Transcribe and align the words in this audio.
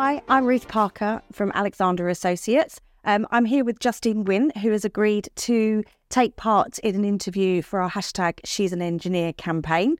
Hi, 0.00 0.22
I'm 0.28 0.44
Ruth 0.44 0.68
Parker 0.68 1.22
from 1.32 1.50
Alexander 1.56 2.08
Associates. 2.08 2.80
Um, 3.04 3.26
I'm 3.32 3.44
here 3.44 3.64
with 3.64 3.80
Justine 3.80 4.22
Win, 4.22 4.52
who 4.62 4.70
has 4.70 4.84
agreed 4.84 5.28
to 5.34 5.82
take 6.08 6.36
part 6.36 6.78
in 6.78 6.94
an 6.94 7.04
interview 7.04 7.62
for 7.62 7.80
our 7.80 7.90
hashtag 7.90 8.38
She's 8.44 8.72
an 8.72 8.80
Engineer 8.80 9.32
campaign. 9.32 9.96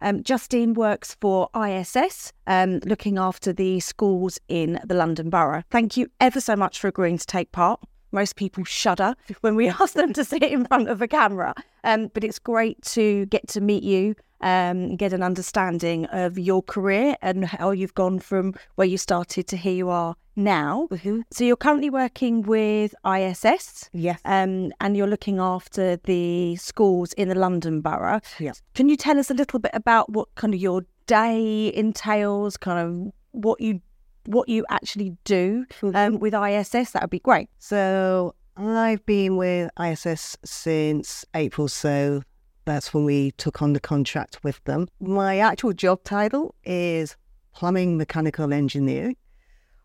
Um, 0.00 0.22
Justine 0.22 0.72
works 0.72 1.18
for 1.20 1.50
ISS, 1.54 2.32
um, 2.46 2.78
looking 2.86 3.18
after 3.18 3.52
the 3.52 3.80
schools 3.80 4.38
in 4.48 4.80
the 4.86 4.94
London 4.94 5.28
Borough. 5.28 5.64
Thank 5.70 5.98
you 5.98 6.08
ever 6.18 6.40
so 6.40 6.56
much 6.56 6.78
for 6.78 6.88
agreeing 6.88 7.18
to 7.18 7.26
take 7.26 7.52
part. 7.52 7.78
Most 8.10 8.36
people 8.36 8.64
shudder 8.64 9.14
when 9.42 9.54
we 9.54 9.68
ask 9.80 9.92
them 9.92 10.14
to 10.14 10.24
sit 10.24 10.44
in 10.44 10.64
front 10.64 10.88
of 10.88 11.02
a 11.02 11.06
camera, 11.08 11.52
um, 11.84 12.10
but 12.14 12.24
it's 12.24 12.38
great 12.38 12.80
to 12.84 13.26
get 13.26 13.48
to 13.48 13.60
meet 13.60 13.82
you, 13.82 14.14
um, 14.42 14.96
get 14.96 15.12
an 15.12 15.22
understanding 15.22 16.06
of 16.06 16.38
your 16.38 16.62
career 16.62 17.16
and 17.22 17.44
how 17.44 17.70
you've 17.70 17.94
gone 17.94 18.18
from 18.18 18.54
where 18.74 18.86
you 18.86 18.98
started 18.98 19.46
to 19.48 19.56
here 19.56 19.72
you 19.74 19.88
are 19.88 20.14
now. 20.36 20.88
So 21.30 21.44
you're 21.44 21.56
currently 21.56 21.90
working 21.90 22.42
with 22.42 22.94
ISS, 23.06 23.90
Yes. 23.92 24.20
um, 24.24 24.72
and 24.80 24.96
you're 24.96 25.06
looking 25.06 25.38
after 25.38 25.96
the 25.96 26.56
schools 26.56 27.12
in 27.14 27.28
the 27.28 27.34
London 27.34 27.80
Borough. 27.80 28.20
Yes. 28.38 28.62
Can 28.74 28.88
you 28.88 28.96
tell 28.96 29.18
us 29.18 29.30
a 29.30 29.34
little 29.34 29.58
bit 29.58 29.72
about 29.74 30.10
what 30.10 30.34
kind 30.34 30.54
of 30.54 30.60
your 30.60 30.84
day 31.06 31.72
entails, 31.74 32.56
kind 32.56 32.78
of 32.78 33.12
what 33.32 33.60
you 33.60 33.80
what 34.26 34.48
you 34.48 34.64
actually 34.70 35.16
do 35.24 35.66
um, 35.94 36.18
with 36.20 36.32
ISS? 36.32 36.92
That 36.92 37.02
would 37.02 37.10
be 37.10 37.18
great. 37.18 37.48
So 37.58 38.34
I've 38.56 39.04
been 39.04 39.36
with 39.36 39.70
ISS 39.80 40.36
since 40.44 41.24
April, 41.34 41.68
so 41.68 42.22
that's 42.64 42.94
when 42.94 43.04
we 43.04 43.32
took 43.32 43.62
on 43.62 43.72
the 43.72 43.80
contract 43.80 44.42
with 44.42 44.62
them. 44.64 44.88
My 45.00 45.38
actual 45.38 45.72
job 45.72 46.04
title 46.04 46.54
is 46.64 47.16
plumbing 47.54 47.96
mechanical 47.96 48.52
engineer, 48.52 49.12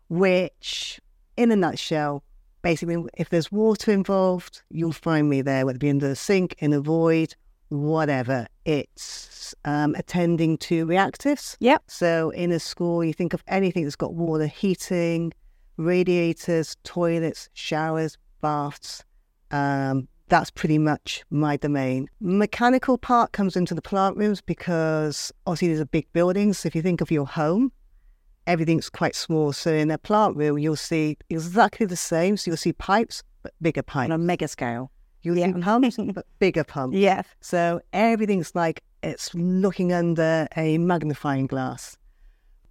which, 0.08 1.00
in 1.36 1.50
a 1.50 1.56
nutshell, 1.56 2.22
basically, 2.62 3.04
if 3.16 3.28
there's 3.28 3.52
water 3.52 3.92
involved, 3.92 4.62
you'll 4.70 4.92
find 4.92 5.28
me 5.28 5.42
there, 5.42 5.66
whether 5.66 5.76
it 5.76 5.80
be 5.80 5.88
in 5.88 5.98
the 5.98 6.16
sink, 6.16 6.54
in 6.58 6.72
a 6.72 6.80
void, 6.80 7.34
whatever. 7.68 8.46
It's 8.64 9.54
um, 9.64 9.94
attending 9.96 10.58
to 10.58 10.86
reactives. 10.86 11.56
Yep. 11.60 11.84
So 11.88 12.30
in 12.30 12.52
a 12.52 12.60
school, 12.60 13.04
you 13.04 13.12
think 13.12 13.34
of 13.34 13.42
anything 13.48 13.84
that's 13.84 13.96
got 13.96 14.14
water 14.14 14.46
heating, 14.46 15.32
radiators, 15.76 16.76
toilets, 16.84 17.48
showers, 17.54 18.16
baths. 18.40 19.04
Um, 19.50 20.08
that's 20.28 20.50
pretty 20.50 20.78
much 20.78 21.24
my 21.30 21.56
domain. 21.56 22.08
Mechanical 22.20 22.98
part 22.98 23.32
comes 23.32 23.56
into 23.56 23.74
the 23.74 23.82
plant 23.82 24.16
rooms 24.16 24.40
because 24.40 25.32
obviously 25.46 25.68
these 25.68 25.80
are 25.80 25.84
big 25.86 26.12
buildings. 26.12 26.64
If 26.64 26.74
you 26.74 26.82
think 26.82 27.00
of 27.00 27.10
your 27.10 27.26
home, 27.26 27.72
everything's 28.46 28.88
quite 28.90 29.14
small. 29.14 29.52
So 29.52 29.72
in 29.72 29.90
a 29.90 29.98
plant 29.98 30.36
room, 30.36 30.58
you'll 30.58 30.76
see 30.76 31.16
exactly 31.30 31.86
the 31.86 31.96
same. 31.96 32.36
So 32.36 32.50
you'll 32.50 32.56
see 32.58 32.72
pipes, 32.72 33.22
but 33.42 33.52
bigger 33.60 33.82
pipes. 33.82 34.10
On 34.10 34.12
a 34.12 34.18
mega 34.18 34.48
scale. 34.48 34.90
You'll 35.22 35.36
Yeah. 35.38 35.52
see 35.52 35.60
pumps, 35.60 35.96
but 36.14 36.26
bigger 36.38 36.64
pumps. 36.64 36.96
Yeah. 36.96 37.22
So 37.40 37.80
everything's 37.92 38.54
like 38.54 38.82
it's 39.02 39.32
looking 39.34 39.92
under 39.92 40.48
a 40.56 40.78
magnifying 40.78 41.46
glass. 41.46 41.96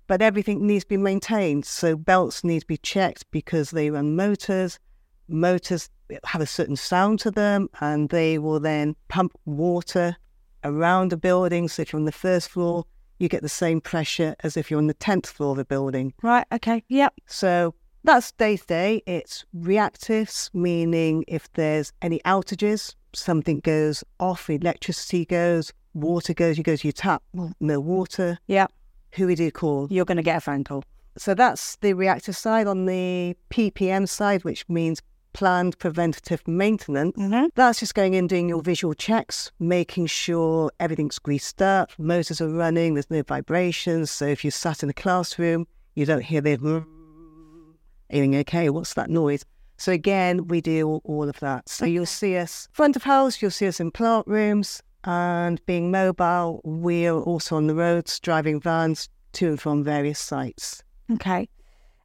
But 0.07 0.21
everything 0.21 0.65
needs 0.65 0.83
to 0.85 0.89
be 0.89 0.97
maintained. 0.97 1.65
So 1.65 1.95
belts 1.97 2.43
need 2.43 2.61
to 2.61 2.65
be 2.67 2.77
checked 2.77 3.29
because 3.31 3.71
they 3.71 3.89
run 3.89 4.15
motors. 4.15 4.79
Motors 5.27 5.89
have 6.23 6.41
a 6.41 6.45
certain 6.45 6.75
sound 6.75 7.19
to 7.19 7.31
them 7.31 7.69
and 7.81 8.09
they 8.09 8.37
will 8.37 8.59
then 8.59 8.95
pump 9.07 9.33
water 9.45 10.15
around 10.63 11.11
the 11.11 11.17
building. 11.17 11.67
So 11.67 11.81
if 11.81 11.93
you're 11.93 11.99
on 11.99 12.05
the 12.05 12.11
first 12.11 12.49
floor, 12.49 12.85
you 13.19 13.29
get 13.29 13.41
the 13.41 13.49
same 13.49 13.81
pressure 13.81 14.35
as 14.41 14.57
if 14.57 14.69
you're 14.69 14.79
on 14.79 14.87
the 14.87 14.93
10th 14.95 15.27
floor 15.27 15.53
of 15.53 15.59
a 15.59 15.65
building. 15.65 16.13
Right. 16.21 16.45
Okay. 16.51 16.83
Yep. 16.89 17.13
So 17.25 17.73
that's 18.03 18.31
day 18.33 18.57
to 18.57 18.65
day. 18.65 19.03
It's 19.05 19.45
reactives, 19.55 20.49
meaning 20.53 21.23
if 21.27 21.51
there's 21.53 21.91
any 22.01 22.19
outages, 22.25 22.95
something 23.13 23.59
goes 23.61 24.03
off, 24.19 24.49
electricity 24.49 25.25
goes, 25.25 25.73
water 25.93 26.33
goes, 26.33 26.57
you 26.57 26.63
go 26.63 26.75
to 26.75 26.87
your 26.87 26.93
tap, 26.93 27.23
no 27.59 27.79
water. 27.79 28.37
Yep. 28.47 28.71
Who 29.13 29.27
would 29.27 29.39
you 29.39 29.51
call? 29.51 29.87
You're 29.89 30.05
going 30.05 30.17
to 30.17 30.23
get 30.23 30.37
a 30.37 30.41
phone 30.41 30.63
call. 30.63 30.83
So 31.17 31.33
that's 31.33 31.77
the 31.77 31.93
reactive 31.93 32.35
side. 32.35 32.67
On 32.67 32.85
the 32.85 33.35
PPM 33.49 34.07
side, 34.07 34.43
which 34.43 34.67
means 34.69 35.01
planned 35.37 35.77
preventative 35.77 36.41
maintenance, 36.47 37.15
Mm-hmm. 37.15 37.45
that's 37.53 37.79
just 37.79 37.93
going 37.93 38.15
in 38.15 38.25
doing 38.25 38.49
your 38.49 38.63
visual 38.63 38.95
checks, 38.95 39.51
making 39.59 40.07
sure 40.07 40.71
everything's 40.79 41.19
greased 41.19 41.61
up, 41.61 41.91
motors 41.99 42.41
are 42.41 42.49
running, 42.49 42.95
there's 42.95 43.11
no 43.11 43.21
vibrations. 43.21 44.09
So 44.09 44.25
if 44.25 44.43
you 44.43 44.49
sat 44.49 44.81
in 44.81 44.89
a 44.89 44.93
classroom, 44.93 45.67
you 45.93 46.05
don't 46.07 46.23
hear 46.23 46.41
the 46.41 46.53
you 48.09 48.21
think, 48.23 48.35
okay, 48.47 48.69
what's 48.69 48.95
that 48.95 49.09
noise? 49.11 49.45
So 49.77 49.91
again, 49.91 50.47
we 50.47 50.59
do 50.59 50.87
all, 50.87 51.01
all 51.03 51.29
of 51.29 51.39
that. 51.41 51.69
So 51.69 51.85
you'll 51.85 52.07
see 52.07 52.35
us 52.37 52.67
front 52.73 52.95
of 52.95 53.03
house, 53.03 53.39
you'll 53.39 53.51
see 53.51 53.67
us 53.67 53.79
in 53.79 53.91
plant 53.91 54.25
rooms, 54.25 54.81
and 55.03 55.63
being 55.67 55.91
mobile, 55.91 56.61
we're 56.63 57.13
also 57.13 57.57
on 57.57 57.67
the 57.67 57.75
roads, 57.75 58.19
driving 58.19 58.59
vans 58.59 59.07
to 59.33 59.49
and 59.49 59.61
from 59.61 59.83
various 59.83 60.19
sites. 60.19 60.83
Okay. 61.11 61.47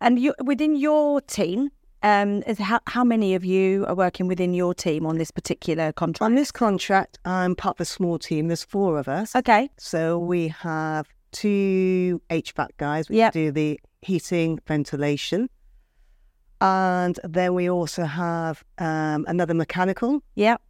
And 0.03 0.19
you 0.19 0.35
within 0.45 0.77
your 0.77 1.23
team, 1.23 1.71
um, 2.03 2.43
is 2.47 2.59
how 2.59 2.81
how 2.87 3.05
many 3.05 3.35
of 3.35 3.45
you 3.45 3.85
are 3.87 3.95
working 3.95 4.27
within 4.29 4.55
your 4.55 4.75
team 4.75 5.07
on 5.07 5.19
this 5.19 5.31
particular 5.31 5.93
contract? 5.93 6.23
On 6.23 6.35
this 6.35 6.51
contract, 6.53 7.19
I'm 7.25 7.55
part 7.55 7.77
of 7.77 7.81
a 7.81 7.85
small 7.85 8.19
team. 8.19 8.49
There's 8.49 8.65
four 8.65 8.99
of 8.99 9.09
us. 9.09 9.35
Okay. 9.37 9.71
So 9.79 10.19
we 10.19 10.49
have 10.49 11.07
two 11.33 12.21
HVAC 12.31 12.69
guys, 12.79 13.09
which 13.09 13.17
Yep. 13.17 13.33
do 13.33 13.51
the 13.53 13.81
heating, 14.03 14.59
ventilation. 14.67 15.49
And 16.61 17.19
then 17.25 17.55
we 17.55 17.69
also 17.71 18.05
have 18.05 18.63
um, 18.79 19.25
another 19.29 19.55
mechanical, 19.55 20.23
Yep. 20.37 20.61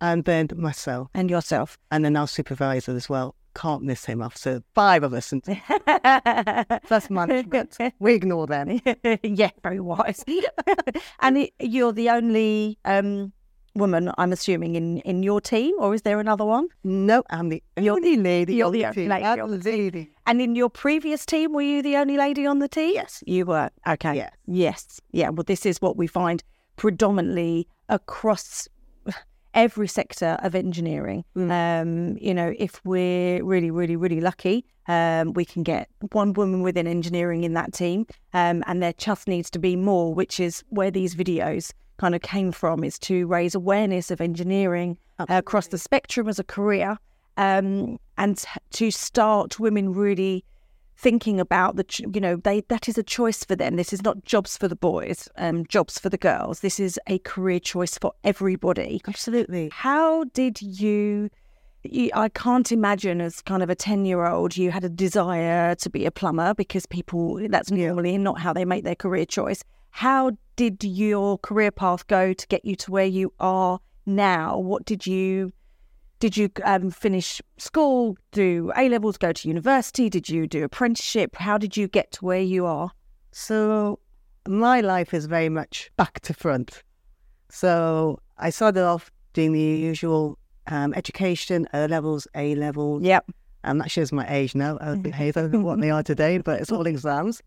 and 0.00 0.24
then 0.24 0.48
myself, 0.56 1.08
And 1.14 1.30
yourself. 1.30 1.78
and 1.90 2.04
then 2.04 2.16
our 2.16 2.28
supervisor 2.28 2.94
as 2.94 3.08
well. 3.08 3.34
Can't 3.54 3.82
miss 3.82 4.04
him. 4.04 4.26
So 4.34 4.62
five 4.74 5.02
of 5.02 5.12
us, 5.14 5.32
and 5.32 5.42
plus 6.86 7.10
management. 7.10 7.76
we 7.98 8.14
ignore 8.14 8.46
them. 8.46 8.80
yeah, 9.22 9.50
very 9.62 9.80
wise. 9.80 10.24
and 11.20 11.38
it, 11.38 11.52
you're 11.60 11.92
the 11.92 12.10
only 12.10 12.78
um, 12.84 13.32
woman, 13.74 14.12
I'm 14.18 14.32
assuming, 14.32 14.76
in, 14.76 14.98
in 14.98 15.22
your 15.22 15.40
team, 15.40 15.74
or 15.78 15.94
is 15.94 16.02
there 16.02 16.20
another 16.20 16.44
one? 16.44 16.68
No, 16.84 17.22
I'm 17.30 17.48
the 17.48 17.62
only 17.76 18.16
lady. 18.16 18.54
you're 18.54 18.66
on 18.66 18.72
the 18.72 18.78
the 18.78 18.84
only 18.86 19.02
team. 19.02 19.08
lady 19.08 19.24
I'm 19.24 19.50
the 19.50 19.70
lady. 19.70 20.10
And 20.26 20.40
in 20.42 20.54
your 20.54 20.68
previous 20.68 21.24
team, 21.24 21.52
were 21.52 21.62
you 21.62 21.82
the 21.82 21.96
only 21.96 22.16
lady 22.16 22.46
on 22.46 22.58
the 22.58 22.68
team? 22.68 22.94
Yes. 22.94 23.22
You 23.26 23.46
were. 23.46 23.70
Okay. 23.86 24.16
Yes. 24.16 24.32
Yes. 24.46 25.00
Yeah. 25.12 25.30
Well, 25.30 25.44
this 25.44 25.64
is 25.64 25.80
what 25.80 25.96
we 25.96 26.06
find 26.06 26.42
predominantly 26.76 27.66
across 27.88 28.68
every 29.54 29.88
sector 29.88 30.38
of 30.42 30.54
engineering. 30.54 31.24
Um, 31.36 32.16
you 32.18 32.34
know, 32.34 32.54
if 32.58 32.80
we're 32.84 33.42
really, 33.44 33.70
really, 33.70 33.96
really 33.96 34.20
lucky, 34.20 34.64
um, 34.86 35.32
we 35.34 35.44
can 35.44 35.62
get 35.62 35.88
one 36.12 36.32
woman 36.32 36.62
within 36.62 36.86
engineering 36.86 37.44
in 37.44 37.54
that 37.54 37.72
team, 37.72 38.06
um, 38.32 38.64
and 38.66 38.82
there 38.82 38.94
just 38.94 39.28
needs 39.28 39.50
to 39.50 39.58
be 39.58 39.76
more, 39.76 40.14
which 40.14 40.40
is 40.40 40.64
where 40.70 40.90
these 40.90 41.14
videos 41.14 41.72
kind 41.98 42.14
of 42.14 42.22
came 42.22 42.52
from, 42.52 42.84
is 42.84 42.98
to 43.00 43.26
raise 43.26 43.54
awareness 43.54 44.10
of 44.10 44.20
engineering 44.20 44.96
uh, 45.18 45.26
across 45.28 45.68
the 45.68 45.78
spectrum 45.78 46.28
as 46.28 46.38
a 46.38 46.44
career, 46.44 46.96
um, 47.36 47.98
and 48.16 48.44
to 48.70 48.90
start 48.90 49.60
women 49.60 49.92
really 49.92 50.44
thinking 50.98 51.38
about 51.38 51.76
the 51.76 51.84
ch- 51.84 52.00
you 52.12 52.20
know 52.20 52.36
they 52.36 52.60
that 52.68 52.88
is 52.88 52.98
a 52.98 53.02
choice 53.02 53.44
for 53.44 53.54
them. 53.54 53.76
This 53.76 53.92
is 53.92 54.02
not 54.02 54.24
jobs 54.24 54.58
for 54.58 54.66
the 54.66 54.76
boys 54.76 55.28
um 55.36 55.64
jobs 55.66 55.98
for 55.98 56.08
the 56.08 56.18
girls. 56.18 56.60
This 56.60 56.80
is 56.80 56.98
a 57.06 57.18
career 57.20 57.60
choice 57.60 57.96
for 57.96 58.12
everybody. 58.24 59.00
Absolutely. 59.06 59.70
how 59.72 60.24
did 60.24 60.60
you, 60.60 61.30
you 61.84 62.10
i 62.14 62.28
can't 62.28 62.72
imagine 62.72 63.20
as 63.20 63.40
kind 63.40 63.62
of 63.62 63.70
a 63.70 63.74
10 63.74 64.04
year 64.04 64.26
old 64.26 64.56
you 64.56 64.70
had 64.72 64.84
a 64.84 64.88
desire 64.88 65.74
to 65.76 65.88
be 65.88 66.04
a 66.04 66.10
plumber 66.10 66.52
because 66.54 66.84
people 66.86 67.38
that's 67.48 67.70
normally 67.70 68.18
not 68.18 68.40
how 68.40 68.52
they 68.52 68.64
make 68.64 68.84
their 68.84 68.96
career 68.96 69.24
choice. 69.24 69.62
How 69.90 70.32
did 70.56 70.82
your 70.82 71.38
career 71.38 71.70
path 71.70 72.06
go 72.08 72.32
to 72.32 72.46
get 72.48 72.64
you 72.64 72.74
to 72.76 72.90
where 72.90 73.06
you 73.06 73.32
are 73.38 73.78
now? 74.04 74.58
What 74.58 74.84
did 74.84 75.06
you 75.06 75.52
did 76.20 76.36
you 76.36 76.50
um, 76.64 76.90
finish 76.90 77.40
school, 77.58 78.16
do 78.32 78.72
A 78.76 78.88
levels, 78.88 79.16
go 79.16 79.32
to 79.32 79.48
university? 79.48 80.08
Did 80.10 80.28
you 80.28 80.46
do 80.46 80.64
apprenticeship? 80.64 81.36
How 81.36 81.58
did 81.58 81.76
you 81.76 81.88
get 81.88 82.12
to 82.12 82.24
where 82.24 82.40
you 82.40 82.66
are? 82.66 82.90
So 83.32 84.00
my 84.46 84.80
life 84.80 85.14
is 85.14 85.26
very 85.26 85.48
much 85.48 85.90
back 85.96 86.20
to 86.20 86.34
front. 86.34 86.82
So 87.50 88.18
I 88.38 88.50
started 88.50 88.84
off 88.84 89.10
doing 89.32 89.52
the 89.52 89.60
usual 89.60 90.38
um, 90.66 90.92
education, 90.94 91.66
O 91.72 91.86
levels, 91.86 92.26
A 92.34 92.54
levels, 92.56 93.02
Yep. 93.02 93.30
and 93.64 93.80
that 93.80 93.90
shows 93.90 94.12
my 94.12 94.26
age 94.28 94.54
now. 94.54 94.76
I 94.80 94.96
don't 95.32 95.52
know 95.52 95.60
what 95.60 95.80
they 95.80 95.90
are 95.90 96.02
today, 96.02 96.38
but 96.38 96.60
it's 96.60 96.72
all 96.72 96.86
exams. 96.86 97.42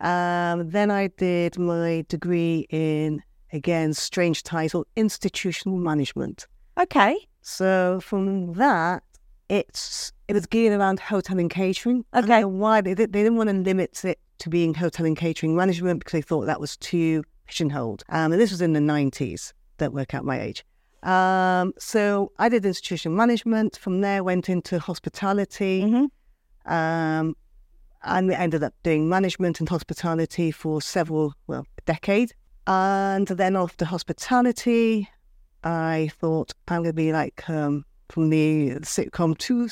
Um, 0.00 0.68
then 0.70 0.90
I 0.90 1.08
did 1.08 1.58
my 1.58 2.04
degree 2.08 2.66
in 2.70 3.22
again 3.52 3.94
strange 3.94 4.42
title, 4.42 4.86
institutional 4.96 5.78
management. 5.78 6.46
Okay. 6.78 7.16
So 7.46 8.00
from 8.00 8.54
that, 8.54 9.04
it's 9.48 10.12
it 10.26 10.32
was 10.32 10.46
geared 10.46 10.78
around 10.78 10.98
hotel 10.98 11.38
and 11.38 11.48
catering. 11.48 12.04
Okay. 12.12 12.26
know 12.40 12.48
why 12.48 12.80
they, 12.80 12.92
did- 12.92 13.12
they 13.12 13.22
didn't 13.22 13.36
want 13.36 13.50
to 13.50 13.54
limit 13.54 14.04
it 14.04 14.18
to 14.38 14.50
being 14.50 14.74
hotel 14.74 15.06
and 15.06 15.16
catering 15.16 15.54
management 15.54 16.00
because 16.00 16.12
they 16.12 16.22
thought 16.22 16.46
that 16.46 16.60
was 16.60 16.76
too 16.76 17.22
pigeonholed. 17.46 18.02
Um, 18.08 18.32
and 18.32 18.40
this 18.40 18.50
was 18.50 18.60
in 18.60 18.72
the 18.72 18.80
90s. 18.80 19.52
Don't 19.78 19.94
work 19.94 20.12
out 20.12 20.24
my 20.24 20.40
age. 20.40 20.64
Um, 21.04 21.72
so 21.78 22.32
I 22.36 22.48
did 22.48 22.66
institution 22.66 23.14
management. 23.14 23.76
From 23.76 24.00
there, 24.00 24.24
went 24.24 24.48
into 24.48 24.80
hospitality. 24.80 25.82
Mm-hmm. 25.82 26.72
Um, 26.72 27.36
and 28.02 28.26
we 28.26 28.34
ended 28.34 28.64
up 28.64 28.74
doing 28.82 29.08
management 29.08 29.60
and 29.60 29.68
hospitality 29.68 30.50
for 30.50 30.82
several, 30.82 31.34
well, 31.46 31.64
a 31.78 31.82
decade. 31.82 32.34
And 32.66 33.28
then 33.28 33.54
after 33.54 33.84
hospitality, 33.84 35.08
I 35.66 36.12
thought 36.20 36.54
I'm 36.68 36.82
going 36.82 36.90
to 36.90 36.92
be 36.92 37.12
like 37.12 37.48
um, 37.50 37.84
from 38.08 38.30
the 38.30 38.76
sitcom 38.82 39.36
Two 39.36 39.68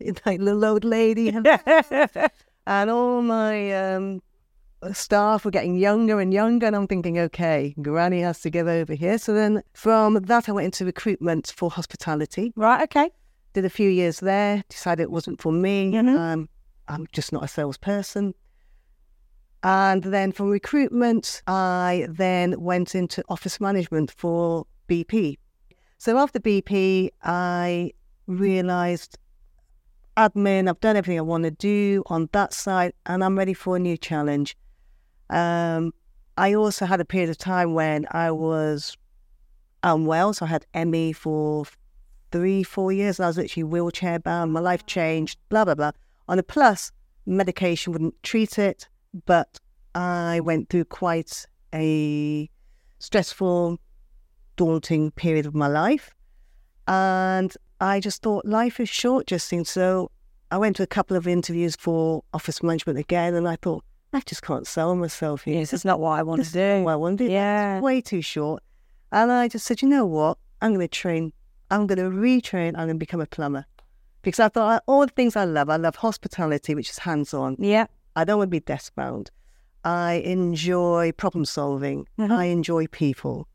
like 0.26 0.40
little 0.40 0.64
old 0.64 0.84
lady. 0.84 1.30
and 2.66 2.90
all 2.90 3.20
my 3.22 3.72
um, 3.72 4.22
staff 4.92 5.44
were 5.44 5.50
getting 5.50 5.76
younger 5.76 6.20
and 6.20 6.32
younger. 6.32 6.66
And 6.66 6.76
I'm 6.76 6.86
thinking, 6.86 7.18
okay, 7.18 7.74
Granny 7.82 8.20
has 8.20 8.40
to 8.42 8.50
give 8.50 8.68
over 8.68 8.94
here. 8.94 9.18
So 9.18 9.34
then 9.34 9.64
from 9.74 10.14
that, 10.14 10.48
I 10.48 10.52
went 10.52 10.66
into 10.66 10.84
recruitment 10.84 11.52
for 11.56 11.68
hospitality. 11.68 12.52
right. 12.54 12.84
Okay. 12.84 13.10
Did 13.54 13.64
a 13.64 13.70
few 13.70 13.90
years 13.90 14.20
there, 14.20 14.62
decided 14.68 15.02
it 15.02 15.10
wasn't 15.10 15.40
for 15.40 15.50
me. 15.50 15.90
Mhm. 15.92 16.16
Um, 16.16 16.48
I'm 16.86 17.08
just 17.12 17.32
not 17.32 17.42
a 17.42 17.48
salesperson. 17.48 18.34
And 19.64 20.04
then 20.04 20.30
from 20.30 20.50
recruitment, 20.50 21.42
I 21.48 22.06
then 22.08 22.60
went 22.60 22.94
into 22.94 23.24
office 23.28 23.60
management 23.60 24.12
for 24.12 24.66
BP. 24.88 25.38
So 25.98 26.18
after 26.18 26.38
BP, 26.40 27.10
I 27.22 27.92
realized 28.26 29.18
admin, 30.16 30.68
I've 30.68 30.80
done 30.80 30.96
everything 30.96 31.18
I 31.18 31.22
want 31.22 31.44
to 31.44 31.50
do 31.50 32.02
on 32.06 32.28
that 32.32 32.52
side, 32.52 32.92
and 33.06 33.22
I'm 33.22 33.38
ready 33.38 33.54
for 33.54 33.76
a 33.76 33.78
new 33.78 33.96
challenge. 33.96 34.56
Um, 35.30 35.92
I 36.36 36.54
also 36.54 36.86
had 36.86 37.00
a 37.00 37.04
period 37.04 37.30
of 37.30 37.38
time 37.38 37.74
when 37.74 38.06
I 38.10 38.30
was 38.30 38.96
unwell, 39.82 40.32
so 40.34 40.46
I 40.46 40.48
had 40.48 40.66
ME 40.74 41.12
for 41.12 41.64
three, 42.30 42.62
four 42.62 42.92
years. 42.92 43.18
And 43.18 43.24
I 43.24 43.28
was 43.28 43.38
literally 43.38 43.64
wheelchair 43.64 44.18
bound. 44.18 44.52
My 44.52 44.60
life 44.60 44.86
changed, 44.86 45.38
blah, 45.48 45.64
blah, 45.64 45.74
blah. 45.74 45.92
On 46.28 46.38
a 46.38 46.42
plus, 46.42 46.92
medication 47.26 47.92
wouldn't 47.92 48.22
treat 48.22 48.58
it, 48.58 48.88
but 49.26 49.58
I 49.94 50.40
went 50.40 50.68
through 50.68 50.84
quite 50.84 51.46
a 51.74 52.48
stressful, 52.98 53.78
daunting 54.58 55.10
period 55.12 55.46
of 55.46 55.54
my 55.54 55.68
life. 55.68 56.14
And 56.86 57.54
I 57.80 58.00
just 58.00 58.22
thought 58.22 58.44
life 58.44 58.78
is 58.80 58.88
short, 58.88 59.26
Justine. 59.28 59.64
So 59.64 60.10
I 60.50 60.58
went 60.58 60.76
to 60.76 60.82
a 60.82 60.86
couple 60.86 61.16
of 61.16 61.26
interviews 61.26 61.76
for 61.76 62.22
office 62.34 62.62
management 62.62 62.98
again, 62.98 63.34
and 63.34 63.48
I 63.48 63.56
thought, 63.56 63.84
I 64.12 64.20
just 64.20 64.42
can't 64.42 64.66
sell 64.66 64.94
myself 64.96 65.42
here. 65.42 65.56
Yes, 65.60 65.72
it's 65.72 65.84
not 65.84 66.00
what 66.00 66.18
I 66.18 66.22
want 66.22 66.40
This 66.40 66.52
to 66.52 66.60
is 66.60 66.78
do. 66.80 66.84
what 66.84 66.92
I 66.92 66.96
want 66.96 67.18
to 67.18 67.26
do. 67.26 67.32
Yeah. 67.32 67.76
It's 67.76 67.82
way 67.82 68.00
too 68.00 68.22
short. 68.22 68.62
And 69.12 69.30
I 69.30 69.48
just 69.48 69.66
said, 69.66 69.80
you 69.82 69.88
know 69.88 70.06
what? 70.06 70.38
I'm 70.60 70.70
going 70.74 70.80
to 70.80 70.88
train. 70.88 71.32
I'm 71.70 71.86
going 71.86 71.98
to 71.98 72.10
retrain. 72.10 72.68
I'm 72.68 72.86
going 72.86 72.88
to 72.88 72.94
become 73.06 73.20
a 73.20 73.26
plumber. 73.26 73.66
Because 74.22 74.40
I 74.40 74.48
thought 74.48 74.82
all 74.86 75.02
the 75.06 75.12
things 75.12 75.36
I 75.36 75.44
love, 75.44 75.68
I 75.70 75.76
love 75.76 75.96
hospitality, 75.96 76.74
which 76.74 76.88
is 76.90 76.98
hands 76.98 77.32
on. 77.34 77.56
Yeah. 77.58 77.86
I 78.16 78.24
don't 78.24 78.38
want 78.38 78.48
to 78.48 78.50
be 78.50 78.60
desk 78.60 78.94
bound. 78.94 79.30
I 79.84 80.14
enjoy 80.24 81.12
problem 81.12 81.44
solving. 81.44 82.06
Mhm. 82.18 82.30
I 82.30 82.46
enjoy 82.46 82.86
people. 82.88 83.46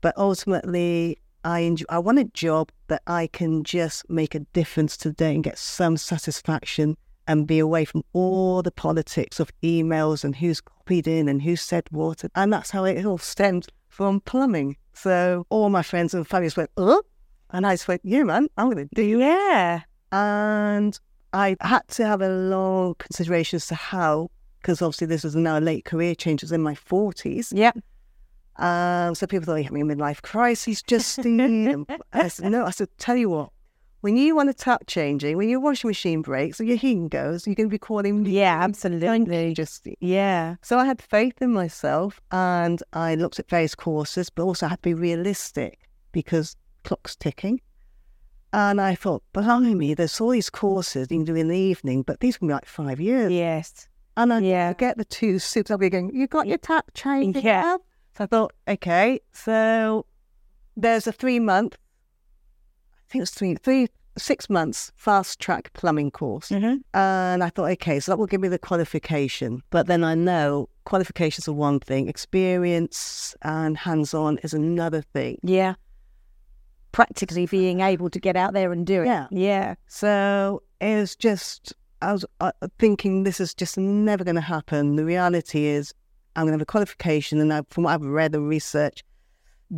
But 0.00 0.16
ultimately, 0.16 1.18
I 1.44 1.60
enjoy, 1.60 1.86
I 1.88 1.98
want 1.98 2.18
a 2.18 2.24
job 2.24 2.70
that 2.88 3.02
I 3.06 3.26
can 3.28 3.64
just 3.64 4.08
make 4.10 4.34
a 4.34 4.40
difference 4.40 4.96
today 4.96 5.34
and 5.34 5.44
get 5.44 5.58
some 5.58 5.96
satisfaction 5.96 6.96
and 7.26 7.46
be 7.46 7.58
away 7.58 7.84
from 7.84 8.02
all 8.12 8.62
the 8.62 8.72
politics 8.72 9.38
of 9.40 9.50
emails 9.62 10.24
and 10.24 10.34
who's 10.34 10.60
copied 10.60 11.06
in 11.06 11.28
and 11.28 11.42
who 11.42 11.56
said 11.56 11.84
what. 11.90 12.24
And 12.34 12.52
that's 12.52 12.70
how 12.70 12.84
it 12.84 13.04
all 13.04 13.18
stemmed 13.18 13.68
from 13.88 14.20
plumbing. 14.20 14.76
So 14.92 15.46
all 15.48 15.70
my 15.70 15.82
friends 15.82 16.12
and 16.14 16.26
family 16.26 16.46
just 16.46 16.56
went, 16.56 16.70
oh, 16.76 17.02
and 17.50 17.66
I 17.66 17.74
just 17.74 17.88
went, 17.88 18.00
yeah, 18.04 18.22
man, 18.22 18.48
I'm 18.56 18.70
going 18.70 18.88
to 18.88 18.94
do 18.94 19.20
it. 19.20 19.20
Yeah. 19.20 19.82
And 20.12 20.98
I 21.32 21.56
had 21.60 21.86
to 21.88 22.06
have 22.06 22.20
a 22.20 22.28
long 22.28 22.94
consideration 22.94 23.56
as 23.56 23.66
to 23.68 23.76
how, 23.76 24.30
because 24.60 24.82
obviously 24.82 25.06
this 25.06 25.24
was 25.24 25.36
now 25.36 25.58
a 25.58 25.60
late 25.60 25.84
career 25.84 26.14
change. 26.14 26.42
I 26.42 26.46
was 26.46 26.52
in 26.52 26.62
my 26.62 26.74
40s. 26.74 27.52
Yeah. 27.54 27.72
Um, 28.56 29.14
so 29.14 29.26
people 29.26 29.46
thought 29.46 29.60
a 29.60 29.64
midlife 29.70 30.22
crisis, 30.22 30.82
Justine. 30.82 31.86
I 32.12 32.28
said, 32.28 32.50
no, 32.52 32.66
I 32.66 32.70
said, 32.70 32.88
tell 32.98 33.16
you 33.16 33.30
what, 33.30 33.50
when 34.02 34.16
you 34.16 34.34
want 34.34 34.48
a 34.50 34.54
tap 34.54 34.84
changing, 34.86 35.36
when 35.36 35.48
your 35.48 35.60
washing 35.60 35.88
machine 35.88 36.22
breaks 36.22 36.60
or 36.60 36.64
your 36.64 36.76
heating 36.76 37.08
goes, 37.08 37.46
you're 37.46 37.54
going 37.54 37.68
to 37.68 37.72
be 37.72 37.78
calling 37.78 38.22
me. 38.22 38.30
Yeah. 38.30 38.58
Absolutely. 38.62 39.54
Justine. 39.54 39.96
Yeah. 40.00 40.56
So 40.62 40.78
I 40.78 40.84
had 40.84 41.00
faith 41.02 41.40
in 41.40 41.52
myself 41.52 42.20
and 42.32 42.82
I 42.92 43.14
looked 43.14 43.38
at 43.38 43.48
various 43.48 43.74
courses, 43.74 44.30
but 44.30 44.42
also 44.44 44.66
I 44.66 44.70
had 44.70 44.82
to 44.82 44.88
be 44.90 44.94
realistic 44.94 45.80
because 46.12 46.56
clock's 46.84 47.14
ticking. 47.16 47.60
And 48.52 48.80
I 48.80 48.94
thought, 48.94 49.22
blimey, 49.32 49.94
there's 49.94 50.20
all 50.20 50.30
these 50.30 50.50
courses 50.50 51.06
you 51.10 51.18
can 51.18 51.24
do 51.24 51.36
in 51.36 51.48
the 51.48 51.56
evening, 51.58 52.02
but 52.02 52.20
these 52.20 52.36
can 52.36 52.48
be 52.48 52.54
like 52.54 52.66
five 52.66 52.98
years. 53.00 53.30
Yes. 53.30 53.86
And 54.16 54.32
I 54.32 54.40
Yeah. 54.40 54.72
get 54.72 54.96
the 54.98 55.04
two 55.04 55.38
suits. 55.38 55.70
I'll 55.70 55.78
be 55.78 55.88
going, 55.88 56.10
you 56.14 56.26
got 56.26 56.48
your 56.48 56.58
tap 56.58 56.90
changing. 56.94 57.44
Yeah. 57.44 57.60
now?" 57.60 57.78
So 58.20 58.24
I 58.24 58.26
thought, 58.26 58.52
okay, 58.68 59.20
so 59.32 60.04
there's 60.76 61.06
a 61.06 61.12
three 61.12 61.40
month, 61.40 61.78
I 62.92 63.08
think 63.08 63.20
it 63.20 63.22
was 63.22 63.30
three, 63.30 63.54
three, 63.54 63.88
six 64.18 64.50
months 64.50 64.92
fast 64.96 65.40
track 65.40 65.72
plumbing 65.72 66.10
course. 66.10 66.50
Mm-hmm. 66.50 66.80
And 66.92 67.42
I 67.42 67.48
thought, 67.48 67.70
okay, 67.70 67.98
so 67.98 68.12
that 68.12 68.18
will 68.18 68.26
give 68.26 68.42
me 68.42 68.48
the 68.48 68.58
qualification. 68.58 69.62
But 69.70 69.86
then 69.86 70.04
I 70.04 70.14
know 70.14 70.68
qualifications 70.84 71.48
are 71.48 71.54
one 71.54 71.80
thing, 71.80 72.08
experience 72.10 73.34
and 73.40 73.78
hands 73.78 74.12
on 74.12 74.36
is 74.42 74.52
another 74.52 75.00
thing. 75.00 75.38
Yeah. 75.42 75.76
Practically 76.92 77.46
being 77.46 77.80
able 77.80 78.10
to 78.10 78.20
get 78.20 78.36
out 78.36 78.52
there 78.52 78.70
and 78.70 78.86
do 78.86 79.00
it. 79.00 79.06
Yeah. 79.06 79.28
Yeah. 79.30 79.74
So 79.86 80.62
it 80.82 80.94
was 80.94 81.16
just, 81.16 81.72
I 82.02 82.12
was 82.12 82.26
uh, 82.42 82.52
thinking 82.78 83.22
this 83.22 83.40
is 83.40 83.54
just 83.54 83.78
never 83.78 84.24
going 84.24 84.34
to 84.34 84.42
happen. 84.42 84.96
The 84.96 85.06
reality 85.06 85.64
is, 85.64 85.94
I'm 86.36 86.44
going 86.44 86.52
to 86.52 86.54
have 86.54 86.62
a 86.62 86.66
qualification, 86.66 87.40
and 87.40 87.52
I, 87.52 87.62
from 87.70 87.84
what 87.84 87.94
I've 87.94 88.02
read 88.02 88.34
and 88.34 88.48
research, 88.48 89.02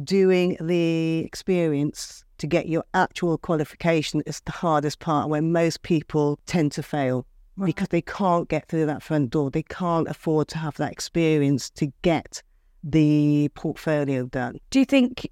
doing 0.04 0.56
the 0.60 1.19
experience 1.19 2.25
to 2.38 2.47
get 2.47 2.68
your 2.68 2.85
actual 2.94 3.38
qualification 3.38 4.23
is 4.26 4.40
the 4.40 4.52
hardest 4.52 4.99
part 4.99 5.28
where 5.28 5.42
most 5.42 5.82
people 5.82 6.38
tend 6.47 6.73
to 6.73 6.82
fail 6.82 7.26
because 7.62 7.88
they 7.88 8.00
can't 8.02 8.49
get 8.49 8.66
through 8.68 8.87
that 8.87 9.02
front 9.02 9.30
door. 9.30 9.50
They 9.50 9.62
can't 9.62 10.09
afford 10.09 10.49
to 10.49 10.59
have 10.59 10.76
that 10.78 10.90
experience 10.90 11.71
to 11.71 11.92
get 12.02 12.42
the 12.82 13.50
portfolio 13.54 14.25
done. 14.26 14.59
Do 14.71 14.78
you 14.78 14.85
think 14.85 15.30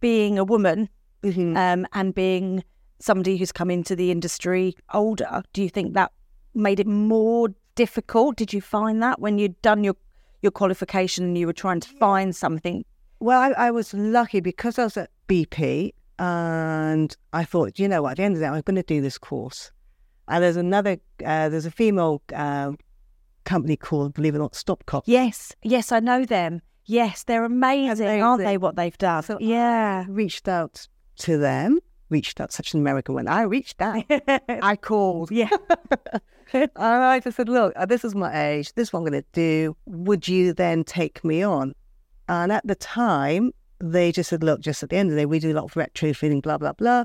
being 0.00 0.38
a 0.38 0.44
woman 0.44 0.88
Mhm. 1.22 1.56
um, 1.56 1.86
and 1.92 2.14
being 2.14 2.64
somebody 2.98 3.36
who's 3.36 3.52
come 3.52 3.70
into 3.70 3.94
the 3.94 4.10
industry 4.10 4.74
older, 4.92 5.42
do 5.52 5.62
you 5.62 5.68
think 5.68 5.94
that 5.94 6.12
made 6.54 6.80
it 6.80 6.86
more 6.86 7.48
difficult? 7.74 8.36
Did 8.36 8.52
you 8.52 8.60
find 8.60 9.02
that 9.02 9.20
when 9.20 9.38
you'd 9.38 9.60
done 9.62 9.84
your 9.84 9.96
your 10.42 10.52
qualification 10.52 11.24
and 11.24 11.38
you 11.38 11.46
were 11.46 11.52
trying 11.52 11.80
to 11.80 11.88
find 11.88 12.34
something? 12.34 12.84
Well, 13.20 13.40
I, 13.40 13.66
I 13.66 13.70
was 13.70 13.92
lucky 13.94 14.40
because 14.40 14.78
I 14.78 14.84
was 14.84 14.96
at 14.96 15.10
BP 15.28 15.92
and 16.18 17.16
I 17.32 17.44
thought, 17.44 17.78
you 17.78 17.88
know 17.88 18.02
what, 18.02 18.12
at 18.12 18.16
the 18.18 18.22
end 18.24 18.34
of 18.34 18.40
the 18.40 18.46
day, 18.46 18.50
I'm 18.50 18.60
going 18.62 18.76
to 18.76 18.82
do 18.82 19.00
this 19.00 19.18
course. 19.18 19.72
And 20.28 20.42
there's 20.42 20.56
another, 20.56 20.98
uh, 21.24 21.48
there's 21.48 21.66
a 21.66 21.70
female 21.70 22.22
uh, 22.34 22.72
company 23.44 23.76
called, 23.76 24.14
believe 24.14 24.34
it 24.34 24.38
or 24.38 24.40
not, 24.40 24.52
Stopcocks. 24.52 25.04
Yes, 25.06 25.54
yes, 25.62 25.90
I 25.90 26.00
know 26.00 26.24
them. 26.24 26.60
Yes, 26.84 27.24
they're 27.24 27.44
amazing, 27.44 28.22
aren't 28.22 28.42
they? 28.42 28.56
What 28.56 28.76
they've 28.76 28.96
done. 28.96 29.22
So 29.22 29.38
yeah. 29.40 30.04
I 30.06 30.10
reached 30.10 30.48
out 30.48 30.86
to 31.18 31.38
them, 31.38 31.80
reached 32.10 32.40
out, 32.40 32.52
such 32.52 32.74
an 32.74 32.80
American 32.80 33.14
one. 33.14 33.28
I 33.28 33.42
reached 33.42 33.80
out. 33.80 34.04
I 34.48 34.76
called. 34.76 35.30
yeah. 35.30 35.50
And 36.54 36.70
I 36.76 37.20
just 37.20 37.36
said, 37.36 37.50
look, 37.50 37.74
uh, 37.76 37.84
this 37.84 38.06
is 38.06 38.14
my 38.14 38.34
age. 38.34 38.72
This 38.72 38.88
is 38.88 38.92
what 38.94 39.00
I'm 39.00 39.04
going 39.04 39.22
to 39.22 39.28
do. 39.32 39.76
Would 39.84 40.26
you 40.26 40.54
then 40.54 40.82
take 40.82 41.22
me 41.22 41.42
on? 41.42 41.74
And 42.26 42.50
at 42.50 42.66
the 42.66 42.74
time, 42.74 43.52
they 43.80 44.12
just 44.12 44.30
said, 44.30 44.42
look, 44.42 44.60
just 44.60 44.82
at 44.82 44.88
the 44.88 44.96
end 44.96 45.10
of 45.10 45.14
the 45.14 45.20
day, 45.20 45.26
we 45.26 45.40
do 45.40 45.52
a 45.52 45.54
lot 45.54 45.64
of 45.64 45.74
retrofitting, 45.74 46.40
blah, 46.40 46.56
blah, 46.56 46.72
blah. 46.72 47.04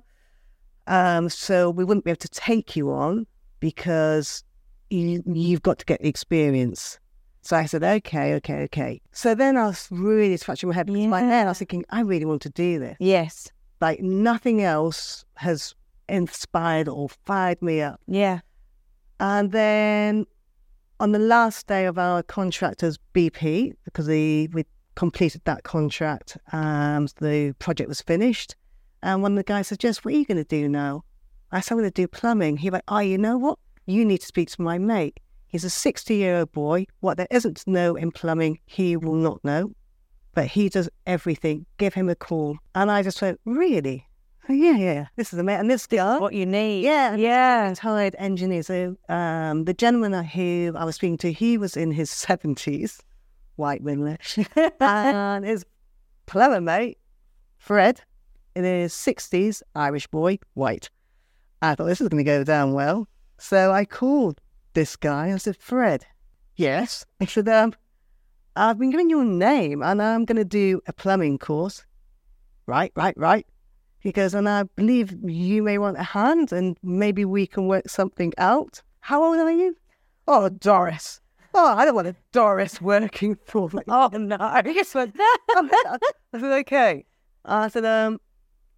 Um, 0.87 1.27
so 1.27 1.69
we 1.69 1.83
wouldn't 1.83 2.05
be 2.05 2.11
able 2.11 2.19
to 2.19 2.29
take 2.29 2.77
you 2.77 2.91
on 2.91 3.27
because 3.59 4.45
you, 4.89 5.21
you've 5.25 5.61
got 5.61 5.79
to 5.79 5.85
get 5.85 6.01
the 6.01 6.07
experience. 6.07 6.99
So 7.41 7.57
I 7.57 7.65
said, 7.65 7.83
okay, 7.83 8.35
okay, 8.35 8.63
okay. 8.63 9.01
So 9.11 9.35
then 9.35 9.57
I 9.57 9.67
was 9.67 9.87
really 9.91 10.37
scratching 10.37 10.69
my 10.69 10.75
head 10.75 10.87
because 10.87 11.07
my 11.07 11.21
head, 11.21 11.47
I 11.47 11.49
was 11.49 11.59
thinking, 11.59 11.83
I 11.89 11.99
really 12.01 12.25
want 12.25 12.41
to 12.43 12.49
do 12.49 12.79
this. 12.79 12.95
Yes. 12.99 13.51
Like 13.83 13.99
nothing 13.99 14.61
else 14.61 15.25
has 15.35 15.75
inspired 16.07 16.87
or 16.87 17.09
fired 17.25 17.61
me 17.61 17.81
up. 17.81 17.99
Yeah. 18.07 18.39
And 19.19 19.51
then 19.51 20.25
on 21.01 21.11
the 21.11 21.19
last 21.19 21.67
day 21.67 21.85
of 21.85 21.97
our 21.97 22.23
contract 22.23 22.81
as 22.81 22.97
BP, 23.13 23.73
because 23.83 24.07
we, 24.07 24.47
we 24.53 24.63
completed 24.95 25.41
that 25.43 25.63
contract, 25.63 26.37
and 26.53 27.13
the 27.19 27.53
project 27.59 27.89
was 27.89 27.99
finished. 27.99 28.55
And 29.01 29.21
one 29.21 29.33
of 29.33 29.35
the 29.35 29.43
guys 29.43 29.67
said, 29.67 29.79
Jess, 29.79 30.05
what 30.05 30.13
are 30.13 30.17
you 30.17 30.23
going 30.23 30.37
to 30.37 30.45
do 30.45 30.69
now? 30.69 31.03
I 31.51 31.59
said, 31.59 31.73
I'm 31.73 31.79
going 31.79 31.91
to 31.91 32.01
do 32.01 32.07
plumbing. 32.07 32.55
He 32.55 32.69
went, 32.69 32.85
oh, 32.87 32.99
you 32.99 33.17
know 33.17 33.37
what? 33.37 33.59
You 33.85 34.05
need 34.05 34.21
to 34.21 34.25
speak 34.27 34.49
to 34.51 34.61
my 34.61 34.77
mate. 34.77 35.19
He's 35.47 35.65
a 35.65 35.69
60 35.69 36.15
year 36.15 36.37
old 36.37 36.53
boy. 36.53 36.85
What 37.01 37.17
there 37.17 37.27
isn't 37.29 37.57
to 37.57 37.69
know 37.69 37.97
in 37.97 38.13
plumbing, 38.13 38.59
he 38.65 38.95
will 38.95 39.15
not 39.15 39.43
know. 39.43 39.73
But 40.33 40.47
he 40.47 40.69
does 40.69 40.89
everything. 41.05 41.65
Give 41.77 41.93
him 41.93 42.09
a 42.09 42.15
call. 42.15 42.57
And 42.75 42.89
I 42.89 43.03
just 43.03 43.21
went, 43.21 43.39
Really? 43.45 44.07
Oh, 44.49 44.53
yeah, 44.53 44.75
yeah. 44.75 45.07
This 45.15 45.31
is 45.31 45.39
amazing. 45.39 45.61
And 45.61 45.71
this 45.71 45.87
the 45.87 46.17
What 46.19 46.33
you 46.33 46.45
need. 46.45 46.83
Yeah. 46.83 47.15
Yeah. 47.15 47.73
Tired 47.75 48.15
engineer. 48.19 48.63
So 48.63 48.97
um, 49.07 49.65
the 49.65 49.73
gentleman 49.73 50.23
who 50.25 50.73
I 50.75 50.83
was 50.83 50.95
speaking 50.95 51.17
to, 51.19 51.31
he 51.31 51.57
was 51.57 51.77
in 51.77 51.91
his 51.91 52.09
70s, 52.11 52.99
white 53.55 53.81
English. 53.87 54.39
and 54.79 55.45
his 55.45 55.65
plumber 56.25 56.61
mate, 56.61 56.97
Fred, 57.57 58.01
in 58.55 58.63
his 58.63 58.93
60s, 58.93 59.61
Irish 59.75 60.07
boy, 60.07 60.39
white. 60.55 60.89
I 61.61 61.75
thought 61.75 61.85
this 61.85 62.01
is 62.01 62.09
going 62.09 62.23
to 62.23 62.29
go 62.29 62.43
down 62.43 62.73
well. 62.73 63.07
So 63.37 63.71
I 63.71 63.85
called 63.85 64.41
this 64.73 64.95
guy. 64.95 65.31
I 65.31 65.37
said, 65.37 65.55
Fred, 65.57 66.05
yes. 66.57 67.05
I 67.21 67.25
said, 67.25 67.47
um, 67.47 67.73
I've 68.55 68.77
been 68.77 68.91
given 68.91 69.09
your 69.09 69.25
name 69.25 69.81
and 69.81 70.01
I'm 70.01 70.25
going 70.25 70.37
to 70.37 70.45
do 70.45 70.81
a 70.87 70.93
plumbing 70.93 71.39
course. 71.39 71.85
Right, 72.67 72.91
right, 72.95 73.17
right. 73.17 73.47
He 73.99 74.11
goes, 74.11 74.33
and 74.33 74.47
I 74.47 74.63
believe 74.63 75.15
you 75.23 75.63
may 75.63 75.77
want 75.77 75.97
a 75.97 76.03
hand 76.03 76.51
and 76.51 76.77
maybe 76.83 77.25
we 77.25 77.47
can 77.47 77.67
work 77.67 77.89
something 77.89 78.33
out. 78.37 78.81
How 78.99 79.23
old 79.23 79.37
are 79.37 79.51
you? 79.51 79.75
Oh, 80.27 80.49
Doris. 80.49 81.19
Oh, 81.53 81.75
I 81.75 81.85
don't 81.85 81.95
want 81.95 82.07
a 82.07 82.15
Doris 82.31 82.81
working 82.81 83.37
for 83.45 83.69
me. 83.73 83.81
Oh 83.87 84.09
no. 84.13 84.37
I 84.39 84.61
just 84.61 84.93
went, 84.95 85.15
I 85.19 85.99
said, 86.33 86.59
okay. 86.59 87.05
I 87.45 87.67
said, 87.67 87.85
um, 87.85 88.19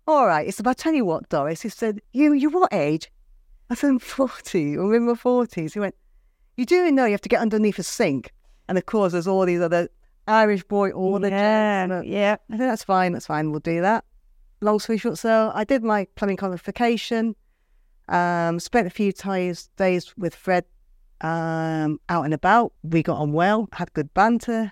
all 0.07 0.27
right. 0.27 0.47
It's 0.47 0.59
about, 0.59 0.77
tell 0.77 0.93
you 0.93 1.05
what, 1.05 1.29
Doris. 1.29 1.61
He 1.61 1.69
said, 1.69 2.01
you, 2.13 2.33
you 2.33 2.49
what 2.49 2.73
age? 2.73 3.11
I 3.69 3.75
said, 3.75 3.89
I'm 3.89 3.99
40. 3.99 4.75
I'm 4.75 4.93
in 4.93 5.05
my 5.07 5.13
40s. 5.13 5.73
He 5.73 5.79
went, 5.79 5.95
you 6.57 6.65
do 6.65 6.91
know 6.91 7.05
you 7.05 7.11
have 7.11 7.21
to 7.21 7.29
get 7.29 7.41
underneath 7.41 7.79
a 7.79 7.83
sink. 7.83 8.31
And 8.67 8.77
of 8.77 8.85
course, 8.85 9.13
there's 9.13 9.27
all 9.27 9.45
these 9.45 9.61
other 9.61 9.89
Irish 10.27 10.63
boy, 10.63 10.91
all 10.91 11.19
the 11.19 11.29
yeah. 11.29 12.01
Yeah. 12.03 12.37
I 12.49 12.57
think 12.57 12.69
that's 12.69 12.83
fine, 12.83 13.13
that's 13.13 13.27
fine, 13.27 13.51
we'll 13.51 13.59
do 13.59 13.81
that. 13.81 14.05
Long 14.61 14.79
story 14.79 14.97
short, 14.97 15.17
so 15.17 15.51
I 15.53 15.63
did 15.63 15.83
my 15.83 16.07
plumbing 16.15 16.37
qualification, 16.37 17.35
um, 18.09 18.59
spent 18.59 18.87
a 18.87 18.89
few 18.89 19.11
ties, 19.11 19.69
days 19.77 20.13
with 20.17 20.33
Fred 20.35 20.65
um, 21.21 21.99
out 22.09 22.25
and 22.25 22.33
about. 22.33 22.73
We 22.83 23.03
got 23.03 23.17
on 23.17 23.33
well, 23.33 23.69
had 23.73 23.93
good 23.93 24.13
banter. 24.13 24.71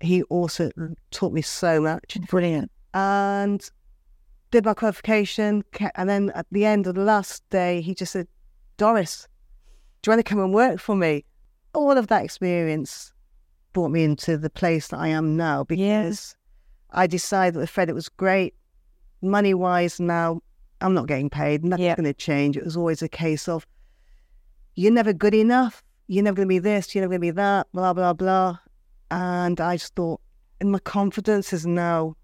He 0.00 0.22
also 0.24 0.70
taught 1.10 1.32
me 1.32 1.42
so 1.42 1.80
much 1.80 2.18
Brilliant. 2.28 2.70
and 2.92 3.68
did 4.50 4.64
my 4.64 4.74
qualification. 4.74 5.64
And 5.94 6.08
then 6.08 6.30
at 6.34 6.46
the 6.50 6.64
end 6.64 6.86
of 6.86 6.94
the 6.94 7.02
last 7.02 7.48
day, 7.50 7.80
he 7.80 7.94
just 7.94 8.12
said, 8.12 8.28
Doris, 8.76 9.26
do 10.02 10.10
you 10.10 10.16
want 10.16 10.26
to 10.26 10.28
come 10.28 10.40
and 10.40 10.52
work 10.52 10.78
for 10.80 10.96
me? 10.96 11.24
All 11.72 11.96
of 11.96 12.08
that 12.08 12.24
experience 12.24 13.12
brought 13.72 13.90
me 13.90 14.04
into 14.04 14.36
the 14.36 14.50
place 14.50 14.88
that 14.88 14.98
I 15.00 15.08
am 15.08 15.36
now 15.36 15.64
because 15.64 15.80
Yes. 15.80 16.36
I 16.90 17.06
decided 17.06 17.58
with 17.58 17.70
Fred 17.70 17.88
it 17.88 17.94
was 17.94 18.08
great. 18.08 18.54
Money 19.22 19.54
wise, 19.54 19.98
now 20.00 20.40
I'm 20.80 20.94
not 20.94 21.06
getting 21.06 21.30
paid. 21.30 21.64
Nothing's 21.64 21.84
Yeah. 21.86 21.96
going 21.96 22.04
to 22.04 22.12
change. 22.14 22.56
It 22.56 22.64
was 22.64 22.76
always 22.76 23.02
a 23.02 23.08
case 23.08 23.48
of 23.48 23.66
you're 24.74 24.92
never 24.92 25.12
good 25.12 25.34
enough. 25.34 25.82
You're 26.08 26.24
never 26.24 26.36
going 26.36 26.48
to 26.48 26.54
be 26.54 26.58
this. 26.58 26.94
You're 26.94 27.02
never 27.02 27.10
going 27.12 27.20
to 27.20 27.26
be 27.26 27.30
that. 27.30 27.66
Blah 27.72 27.92
blah 27.94 28.12
blah. 28.12 28.58
And 29.10 29.60
I 29.60 29.76
just 29.76 29.94
thought, 29.94 30.20
and 30.60 30.72
my 30.72 30.78
confidence 30.78 31.52
is 31.52 31.66
now, 31.66 32.16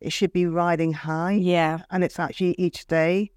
it 0.00 0.12
should 0.12 0.32
be 0.32 0.46
riding 0.46 0.92
high, 0.92 1.32
Yeah. 1.32 1.80
and 1.90 2.04
it's 2.04 2.18
actually 2.18 2.54
each 2.58 2.86
day. 2.86 3.30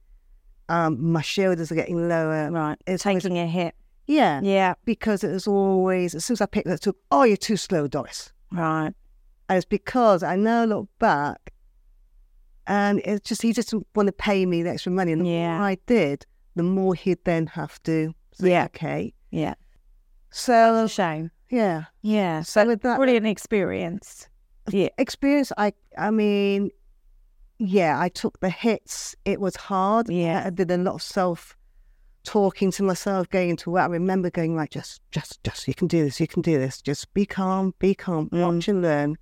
Um, 0.67 1.11
my 1.11 1.21
shoulders 1.21 1.71
are 1.71 1.75
getting 1.75 2.07
lower. 2.09 2.51
Right. 2.51 2.77
It's 2.85 3.03
Taking 3.03 3.37
a 3.39 3.47
hit. 3.47 3.73
Yeah, 4.09 4.41
Yeah. 4.43 4.73
because 4.85 5.23
it 5.23 5.31
was 5.31 5.45
always 5.47 6.15
as 6.15 6.25
soon 6.25 6.33
as 6.33 6.41
I 6.41 6.47
picked 6.47 6.67
it 6.67 6.87
up, 6.87 6.95
oh, 7.11 7.23
you're 7.23 7.37
too 7.37 7.57
slow, 7.57 7.87
Doris. 7.87 8.33
Right. 8.51 8.91
And 9.47 9.57
it's 9.57 9.65
because 9.65 10.23
I 10.23 10.35
now 10.35 10.63
look 10.65 10.89
back 10.99 11.53
and 12.67 12.99
it's 13.05 13.27
just, 13.27 13.41
he 13.41 13.53
just 13.53 13.69
didn't 13.71 13.87
want 13.95 14.07
to 14.07 14.11
pay 14.13 14.45
me 14.45 14.63
the 14.63 14.71
extra 14.71 14.91
money. 14.91 15.11
And 15.11 15.21
the 15.21 15.29
Yeah. 15.29 15.57
more 15.57 15.67
I 15.67 15.77
did, 15.85 16.25
the 16.55 16.63
more 16.63 16.95
he'd 16.95 17.23
then 17.23 17.47
have 17.47 17.81
to 17.83 18.13
say, 18.33 18.49
Yeah. 18.51 18.65
okay. 18.65 19.13
Yeah. 19.31 19.55
So, 20.31 20.87
shame. 20.87 21.31
yeah. 21.49 21.85
Yeah. 22.01 22.41
So 22.43 22.65
with 22.67 22.81
that 22.81 22.97
Brilliant 22.97 23.25
experience. 23.27 24.27
Uh, 24.67 24.71
yeah. 24.73 24.89
experience, 24.97 25.51
I, 25.57 25.73
I 25.97 26.11
mean, 26.11 26.69
yeah, 27.57 27.99
I 27.99 28.09
took 28.09 28.39
the 28.39 28.49
hits. 28.49 29.15
It 29.25 29.39
was 29.39 29.55
hard. 29.55 30.09
Yeah. 30.09 30.43
I 30.45 30.49
did 30.51 30.69
a 30.71 30.77
lot 30.77 30.95
of 30.95 31.01
self 31.01 31.57
talking 32.33 32.69
to 32.69 32.83
myself, 32.83 33.27
going 33.31 33.50
into 33.50 33.71
work. 33.71 33.81
I 33.81 33.88
remember 33.88 34.29
going 34.29 34.55
like, 34.55 34.69
just, 34.69 35.01
just, 35.09 35.43
just, 35.43 35.67
you 35.67 35.74
can 35.74 35.88
do 35.88 36.03
this. 36.03 36.19
You 36.19 36.27
can 36.27 36.43
do 36.43 36.59
this. 36.59 36.79
Just 36.79 37.12
be 37.15 37.25
calm, 37.25 37.74
be 37.79 37.95
calm, 37.95 38.29
Mm. 38.29 38.55
watch 38.55 38.67
and 38.67 38.83
learn, 38.83 39.17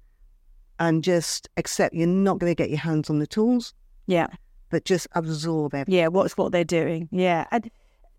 and 0.78 1.02
just 1.06 1.48
accept 1.56 1.96
you're 1.96 2.06
not 2.06 2.38
going 2.38 2.52
to 2.52 2.56
get 2.56 2.70
your 2.70 2.80
hands 2.80 3.10
on 3.10 3.20
the 3.20 3.26
tools, 3.28 3.74
Yeah. 4.08 4.28
but 4.70 4.84
just 4.84 5.08
absorb 5.14 5.74
everything. 5.74 5.98
Yeah. 5.98 6.08
What's 6.08 6.36
what 6.36 6.52
they're 6.52 6.66
doing. 6.66 7.08
Yeah. 7.14 7.46
And, 7.50 7.72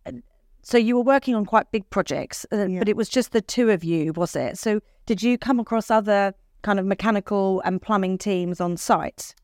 and 0.07 0.23
so 0.63 0.79
you 0.79 0.97
were 0.97 1.03
working 1.03 1.35
on 1.35 1.45
quite 1.45 1.71
big 1.71 1.89
projects, 1.91 2.47
uh, 2.51 2.67
Yeah. 2.67 2.79
but 2.79 2.89
it 2.89 2.97
was 2.97 3.11
just 3.11 3.33
the 3.33 3.43
two 3.43 3.69
of 3.71 3.85
you, 3.85 4.15
was 4.15 4.35
it? 4.35 4.57
So 4.57 4.81
did 5.05 5.23
you 5.23 5.37
come 5.37 5.61
across 5.61 5.91
other 5.91 6.33
kind 6.63 6.79
of 6.81 6.87
mechanical 6.87 7.61
and 7.67 7.83
plumbing 7.83 8.17
teams 8.17 8.59
on 8.59 8.79
site? 8.79 9.35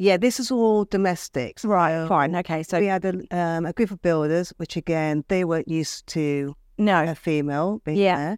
Yeah, 0.00 0.16
this 0.16 0.40
is 0.40 0.50
all 0.50 0.86
domestics. 0.86 1.62
Right. 1.62 2.08
Fine. 2.08 2.34
Okay. 2.36 2.62
So 2.62 2.80
we 2.80 2.86
had 2.86 3.04
a, 3.04 3.36
um, 3.36 3.66
a 3.66 3.74
group 3.74 3.90
of 3.90 4.00
builders, 4.00 4.50
which 4.56 4.74
again 4.74 5.24
they 5.28 5.44
weren't 5.44 5.68
used 5.68 6.06
to 6.08 6.56
no. 6.78 7.04
a 7.04 7.14
female 7.14 7.82
being 7.84 7.98
Yeah. 7.98 8.36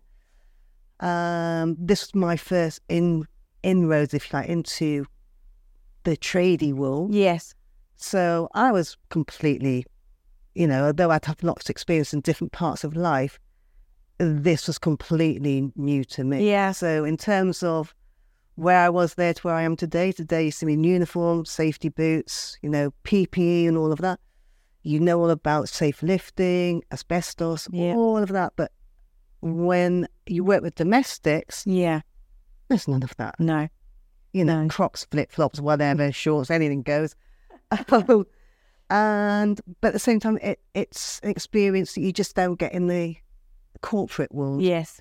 there. 0.98 1.08
Um, 1.08 1.76
this 1.78 2.02
was 2.02 2.14
my 2.16 2.36
first 2.36 2.80
in 2.88 3.26
inroads, 3.62 4.12
if 4.12 4.32
you 4.32 4.40
like, 4.40 4.48
into 4.48 5.06
the 6.02 6.16
tradie 6.16 6.74
world. 6.74 7.14
Yes. 7.14 7.54
So 7.96 8.48
I 8.54 8.72
was 8.72 8.96
completely, 9.10 9.86
you 10.54 10.66
know, 10.66 10.86
although 10.86 11.12
I'd 11.12 11.26
have 11.26 11.44
lots 11.44 11.66
of 11.66 11.70
experience 11.70 12.12
in 12.12 12.22
different 12.22 12.52
parts 12.52 12.82
of 12.82 12.96
life, 12.96 13.38
this 14.18 14.66
was 14.66 14.78
completely 14.78 15.70
new 15.76 16.02
to 16.06 16.24
me. 16.24 16.50
Yeah. 16.50 16.72
So 16.72 17.04
in 17.04 17.16
terms 17.16 17.62
of 17.62 17.94
where 18.56 18.78
I 18.78 18.88
was 18.90 19.14
there 19.14 19.32
to 19.34 19.42
where 19.42 19.54
I 19.54 19.62
am 19.62 19.76
today, 19.76 20.12
today 20.12 20.44
you 20.46 20.50
see 20.50 20.66
me 20.66 20.74
in 20.74 20.84
uniform, 20.84 21.44
safety 21.44 21.88
boots, 21.88 22.58
you 22.62 22.68
know, 22.68 22.92
PPE 23.04 23.66
and 23.68 23.76
all 23.76 23.92
of 23.92 23.98
that. 24.00 24.20
You 24.82 25.00
know 25.00 25.20
all 25.20 25.30
about 25.30 25.68
safe 25.68 26.02
lifting, 26.02 26.82
asbestos, 26.92 27.68
Yeah. 27.70 27.94
all 27.94 28.18
of 28.18 28.30
that. 28.30 28.52
But 28.56 28.72
when 29.40 30.08
you 30.26 30.44
work 30.44 30.62
with 30.62 30.74
domestics, 30.74 31.64
Yeah. 31.66 32.00
there's 32.68 32.88
none 32.88 33.02
of 33.02 33.16
that. 33.16 33.38
No. 33.38 33.68
You 34.32 34.44
know, 34.44 34.62
No. 34.62 34.68
Crocs, 34.68 35.06
flip 35.10 35.30
flops, 35.32 35.60
whatever, 35.60 36.10
shorts, 36.12 36.50
anything 36.50 36.82
goes. 36.82 37.14
and 38.90 39.60
but 39.80 39.88
at 39.88 39.92
the 39.94 39.98
same 39.98 40.20
time, 40.20 40.38
it, 40.42 40.60
it's 40.74 41.20
an 41.22 41.30
experience 41.30 41.94
that 41.94 42.00
you 42.02 42.12
just 42.12 42.34
don't 42.36 42.58
get 42.58 42.72
in 42.72 42.86
the 42.88 43.16
corporate 43.80 44.34
world 44.34 44.62
Yes. 44.62 45.00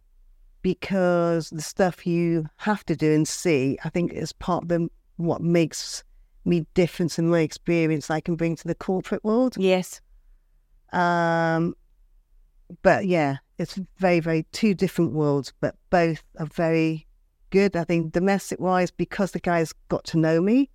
Because 0.62 1.50
the 1.50 1.62
stuff 1.62 2.06
you 2.06 2.48
have 2.58 2.86
to 2.86 2.96
do 2.96 3.12
and 3.14 3.28
see, 3.28 3.78
I 3.84 3.90
think, 3.90 4.14
is 4.14 4.34
part 4.34 4.64
of 4.64 4.70
the, 4.70 4.90
what 5.18 5.42
makes 5.42 6.04
me 6.46 6.66
different 6.74 7.18
in 7.20 7.30
my 7.30 7.42
experience 7.42 8.10
I 8.10 8.20
can 8.20 8.36
bring 8.36 8.56
to 8.56 8.68
the 8.68 8.76
corporate 8.76 9.24
world. 9.24 9.56
Yes. 9.58 10.02
Um, 10.92 11.76
but 12.82 13.06
yeah, 13.06 13.38
it's 13.58 13.80
very, 13.98 14.20
very 14.20 14.44
two 14.52 14.74
different 14.74 15.14
worlds, 15.14 15.54
but 15.62 15.76
both 15.90 16.24
are 16.40 16.46
very 16.48 17.08
good. 17.50 17.76
I 17.76 17.84
think 17.84 18.12
domestic 18.12 18.60
wise, 18.60 18.92
because 18.92 19.32
the 19.32 19.40
guys 19.40 19.74
got 19.90 20.04
to 20.06 20.18
know 20.18 20.42
me, 20.42 20.70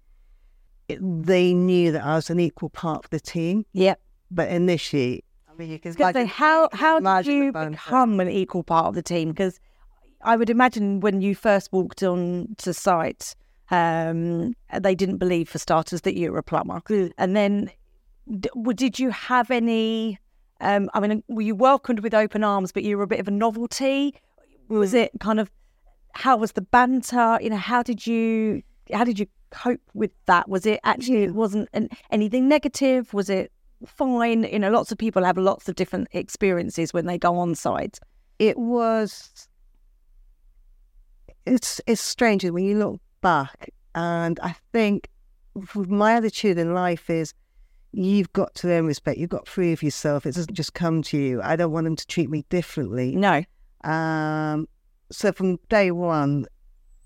it, 0.89 0.99
they 1.03 1.53
knew 1.53 1.91
that 1.93 2.05
I 2.05 2.15
was 2.15 2.31
an 2.31 2.39
equal 2.39 2.71
part 2.71 3.05
of 3.05 3.11
the 3.11 3.21
team. 3.21 3.67
Yep. 3.73 4.01
But 4.31 4.49
initially, 4.51 5.25
I 5.51 5.55
mean, 5.57 5.71
you 5.71 5.79
can 5.79 5.93
So 5.93 6.01
imagine- 6.01 6.27
how 6.27 6.69
how 6.73 7.01
did 7.01 7.27
you 7.27 7.53
become 7.53 8.21
an 8.21 8.29
equal 8.29 8.63
part 8.63 8.87
of 8.87 8.95
the 8.95 9.03
team? 9.03 9.31
Because 9.31 9.59
I 10.27 10.37
would 10.37 10.51
imagine 10.51 11.01
when 11.01 11.21
you 11.21 11.37
first 11.37 11.73
walked 11.73 12.03
on 12.03 12.57
to 12.59 12.75
site, 12.75 13.37
um, 13.71 14.55
they 14.81 14.95
didn't 14.95 15.19
believe 15.19 15.49
for 15.49 15.59
starters 15.59 16.01
that 16.01 16.17
you 16.17 16.33
were 16.33 16.39
a 16.39 16.43
plumber, 16.43 16.83
and 17.17 17.37
then 17.37 17.71
did 18.75 18.99
you 18.99 19.11
have 19.11 19.51
any? 19.53 20.19
Um, 20.61 20.91
I 20.95 21.01
mean, 21.01 21.23
were 21.29 21.43
you 21.43 21.55
welcomed 21.55 22.01
with 22.01 22.13
open 22.13 22.43
arms, 22.43 22.73
but 22.73 22.83
you 22.83 22.99
were 22.99 23.05
a 23.05 23.07
bit 23.07 23.21
of 23.21 23.29
a 23.29 23.31
novelty? 23.31 24.15
Was 24.69 24.95
it 24.95 25.13
kind 25.21 25.39
of 25.39 25.51
how 26.15 26.37
was 26.37 26.53
the 26.53 26.63
banter? 26.63 27.39
You 27.41 27.51
know, 27.51 27.57
how 27.57 27.85
did 27.85 28.05
you 28.05 28.63
how 28.93 29.05
did 29.05 29.21
you 29.21 29.27
cope 29.51 29.81
with 29.95 30.11
that? 30.27 30.49
Was 30.49 30.67
it 30.67 30.81
actually 30.83 31.23
it 31.23 31.35
wasn't 31.35 31.69
an, 31.73 31.89
anything 32.11 32.49
negative? 32.49 33.15
Was 33.15 33.31
it 33.31 33.53
fine? 33.87 34.43
You 34.43 34.59
know, 34.59 34.71
lots 34.71 34.91
of 34.91 34.99
people 34.99 35.25
have 35.25 35.39
lots 35.39 35.69
of 35.69 35.77
different 35.77 36.09
experiences 36.13 36.93
when 36.93 37.07
they 37.07 37.17
go 37.17 37.37
on 37.39 37.55
site. 37.55 38.01
it 38.41 38.59
was 38.59 39.49
it's 41.47 41.81
it's 41.87 42.01
strange 42.01 42.45
when 42.45 42.65
you 42.65 42.77
look 42.77 43.01
back 43.21 43.71
and 43.95 44.39
i 44.43 44.55
think 44.73 45.09
my 45.75 46.15
attitude 46.15 46.59
in 46.59 46.75
life 46.75 47.09
is 47.09 47.33
you've 47.93 48.33
got 48.33 48.55
to 48.55 48.69
earn 48.69 48.87
respect 48.87 49.19
you've 49.19 49.31
got 49.31 49.47
to 49.47 49.51
prove 49.51 49.83
yourself 49.83 50.27
it 50.27 50.35
doesn't 50.35 50.55
just 50.55 50.75
come 50.75 51.03
to 51.03 51.17
you 51.17 51.41
i 51.43 51.57
don't 51.57 51.73
want 51.73 51.85
them 51.85 51.97
to 51.97 52.07
treat 52.07 52.29
me 52.29 52.45
differently 52.51 53.15
No, 53.17 53.43
Um, 53.85 54.69
so 55.11 55.33
from 55.33 55.59
day 55.69 55.91
one, 55.93 56.47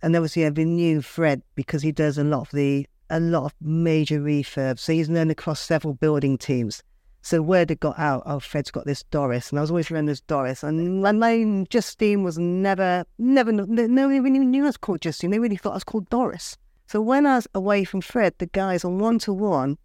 and 0.02 0.16
obviously 0.16 0.46
I've 0.46 0.54
been 0.54 0.76
knew 0.76 1.02
Fred 1.02 1.42
because 1.54 1.82
he 1.82 1.92
does 1.92 2.16
a 2.18 2.24
lot 2.24 2.42
of 2.42 2.50
the 2.52 2.86
a 3.10 3.20
lot 3.20 3.44
of 3.44 3.54
major 3.60 4.20
refurbs. 4.20 4.78
So 4.78 4.92
he's 4.92 5.10
known 5.10 5.30
across 5.30 5.60
several 5.60 5.94
building 5.94 6.38
teams. 6.38 6.82
So 7.22 7.42
word 7.42 7.68
had 7.68 7.80
got 7.80 7.98
out, 7.98 8.22
oh, 8.24 8.40
Fred's 8.40 8.70
got 8.70 8.86
this 8.86 9.02
Doris, 9.04 9.50
and 9.50 9.58
I 9.58 9.62
was 9.62 9.70
always 9.70 9.90
around 9.90 10.06
this 10.06 10.22
Doris. 10.22 10.62
And 10.62 11.02
my 11.02 11.12
name 11.12 11.66
Justine 11.68 12.22
was 12.22 12.38
never, 12.38 13.04
never, 13.18 13.52
nobody 13.52 14.20
really 14.20 14.38
knew 14.38 14.62
I 14.64 14.68
was 14.68 14.76
called 14.78 15.02
Justine. 15.02 15.30
They 15.30 15.38
really 15.38 15.56
thought 15.56 15.72
I 15.72 15.74
was 15.76 15.84
called 15.84 16.08
Doris. 16.08 16.56
So 16.86 17.00
when 17.00 17.26
I 17.26 17.36
was 17.36 17.46
away 17.54 17.84
from 17.84 18.00
Fred, 18.00 18.34
the 18.38 18.46
guys 18.46 18.84
on 18.84 18.98
one 18.98 19.18
to 19.20 19.32
one, 19.32 19.76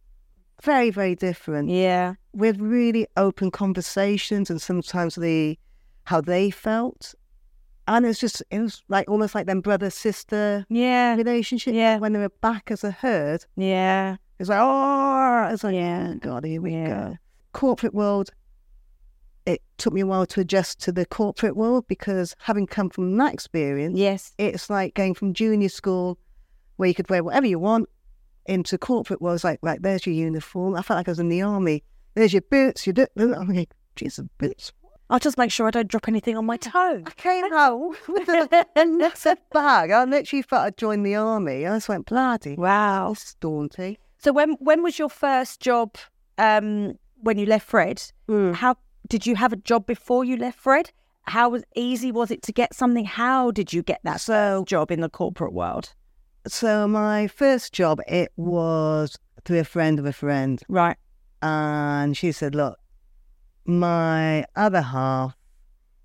very, 0.63 0.89
very 0.89 1.13
different. 1.15 1.69
Yeah. 1.69 2.15
With 2.33 2.59
really 2.59 3.05
open 3.17 3.51
conversations 3.51 4.49
and 4.49 4.61
sometimes 4.61 5.15
the 5.15 5.59
how 6.05 6.21
they 6.21 6.49
felt. 6.49 7.13
And 7.87 8.05
it's 8.05 8.19
just 8.19 8.41
it 8.49 8.59
was 8.59 8.81
like 8.87 9.07
almost 9.09 9.35
like 9.35 9.45
them 9.45 9.61
brother 9.61 9.89
sister 9.89 10.65
Yeah. 10.69 11.15
relationship. 11.15 11.73
Yeah. 11.75 11.97
When 11.97 12.13
they 12.13 12.19
were 12.19 12.29
back 12.41 12.71
as 12.71 12.83
a 12.83 12.91
herd, 12.91 13.45
Yeah. 13.55 14.15
it's 14.39 14.49
like, 14.49 14.59
oh 14.61 15.49
it's 15.51 15.63
like 15.63 15.75
Yeah. 15.75 16.13
Oh, 16.15 16.19
God, 16.19 16.45
here 16.45 16.61
we 16.61 16.71
Yeah. 16.71 16.87
go. 16.87 17.17
Corporate 17.55 17.93
world, 17.93 18.31
it 19.45 19.61
took 19.77 19.93
me 19.93 20.01
a 20.01 20.05
while 20.05 20.25
to 20.25 20.41
adjust 20.41 20.81
to 20.81 20.91
the 20.91 21.05
corporate 21.05 21.55
world 21.55 21.85
because 21.87 22.35
having 22.39 22.67
come 22.67 22.89
from 22.89 23.15
that 23.17 23.33
experience, 23.33 23.97
Yes. 23.97 24.33
it's 24.37 24.69
like 24.69 24.93
going 24.93 25.13
from 25.13 25.33
junior 25.33 25.69
school 25.69 26.17
where 26.75 26.89
you 26.89 26.93
could 26.95 27.09
wear 27.09 27.23
whatever 27.23 27.45
you 27.47 27.57
want 27.57 27.87
into 28.45 28.77
corporate 28.77 29.21
world. 29.21 29.35
It's 29.35 29.43
like, 29.45 29.59
right, 29.61 29.81
there's 29.81 30.05
your 30.05 30.15
uniform. 30.15 30.75
I 30.75 30.81
felt 30.81 30.97
like 30.97 31.07
I 31.07 31.11
was 31.11 31.19
in 31.19 31.29
the 31.29 31.41
army. 31.43 31.81
There's 32.15 32.33
your 32.33 32.41
boots, 32.41 32.85
your 32.85 32.93
do- 32.93 33.07
I'm 33.17 33.47
like, 33.47 33.71
Jesus, 33.95 34.25
boots. 34.37 34.73
I'll 35.09 35.19
just 35.19 35.37
make 35.37 35.51
sure 35.51 35.65
I 35.67 35.71
don't 35.71 35.87
drop 35.87 36.07
anything 36.09 36.35
on 36.35 36.45
my 36.45 36.57
toe. 36.57 37.03
I 37.05 37.11
came 37.15 37.49
home 37.53 37.95
with 38.09 38.27
a, 38.27 38.65
a 38.75 38.85
massive 38.85 39.37
bag. 39.53 39.91
I 39.91 40.03
literally 40.03 40.41
thought 40.41 40.65
I'd 40.65 40.77
joined 40.77 41.05
the 41.05 41.15
army. 41.15 41.65
I 41.65 41.75
just 41.77 41.87
went, 41.87 42.05
bloody, 42.07 42.55
Wow. 42.55 43.13
is 43.13 43.35
daunting. 43.39 43.97
So 44.17 44.33
when 44.33 44.53
when 44.59 44.81
was 44.83 44.97
your 44.99 45.09
first 45.09 45.61
job? 45.61 45.95
Um, 46.37 46.97
when 47.21 47.37
you 47.37 47.45
left 47.45 47.67
Fred, 47.67 48.01
hmm. 48.27 48.53
how 48.53 48.75
did 49.07 49.25
you 49.25 49.35
have 49.35 49.53
a 49.53 49.57
job 49.57 49.85
before 49.85 50.23
you 50.25 50.37
left 50.37 50.59
Fred? 50.59 50.91
How 51.23 51.49
was 51.49 51.63
easy 51.75 52.11
was 52.11 52.31
it 52.31 52.41
to 52.43 52.51
get 52.51 52.73
something? 52.73 53.05
How 53.05 53.51
did 53.51 53.73
you 53.73 53.81
get 53.81 53.99
that 54.03 54.21
So- 54.21 54.63
job 54.67 54.91
in 54.91 55.01
the 55.01 55.09
corporate 55.09 55.53
world? 55.53 55.93
So 56.47 56.87
my 56.87 57.27
first 57.27 57.73
job, 57.73 57.99
it 58.07 58.31
was 58.37 59.17
through 59.43 59.59
a 59.59 59.63
friend 59.63 59.97
of 59.97 60.05
a 60.05 60.13
friend. 60.13 60.61
Right. 60.69 60.97
And 61.41 62.15
she 62.15 62.31
said, 62.31 62.53
look, 62.53 62.77
my 63.65 64.45
other 64.55 64.81
half, 64.81 65.35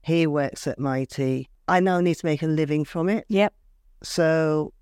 he 0.02 0.26
works 0.26 0.67
at 0.67 0.79
Mitie. 0.79 1.49
I 1.69 1.81
now 1.81 2.00
need 2.00 2.14
to 2.17 2.26
make 2.26 2.43
a 2.43 2.47
living 2.47 2.87
from 2.87 3.11
it. 3.11 3.26
Yep. 3.29 3.52
So 4.02 4.73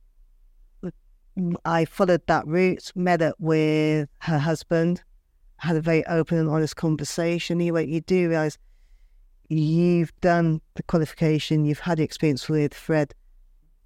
I 1.64 1.84
followed 1.84 2.22
that 2.26 2.46
route, 2.46 2.92
met 2.94 3.20
up 3.20 3.34
with 3.38 4.08
her 4.20 4.38
husband, 4.38 5.02
had 5.58 5.76
a 5.76 5.80
very 5.80 6.06
open 6.06 6.38
and 6.38 6.48
honest 6.48 6.76
conversation. 6.76 7.58
Went, 7.72 7.88
You 7.88 8.00
do 8.00 8.28
realize 8.28 8.58
you've 9.48 10.12
done 10.20 10.60
the 10.74 10.82
qualification, 10.84 11.64
you've 11.64 11.80
had 11.80 11.98
the 11.98 12.04
experience 12.04 12.48
with 12.48 12.74
Fred, 12.74 13.14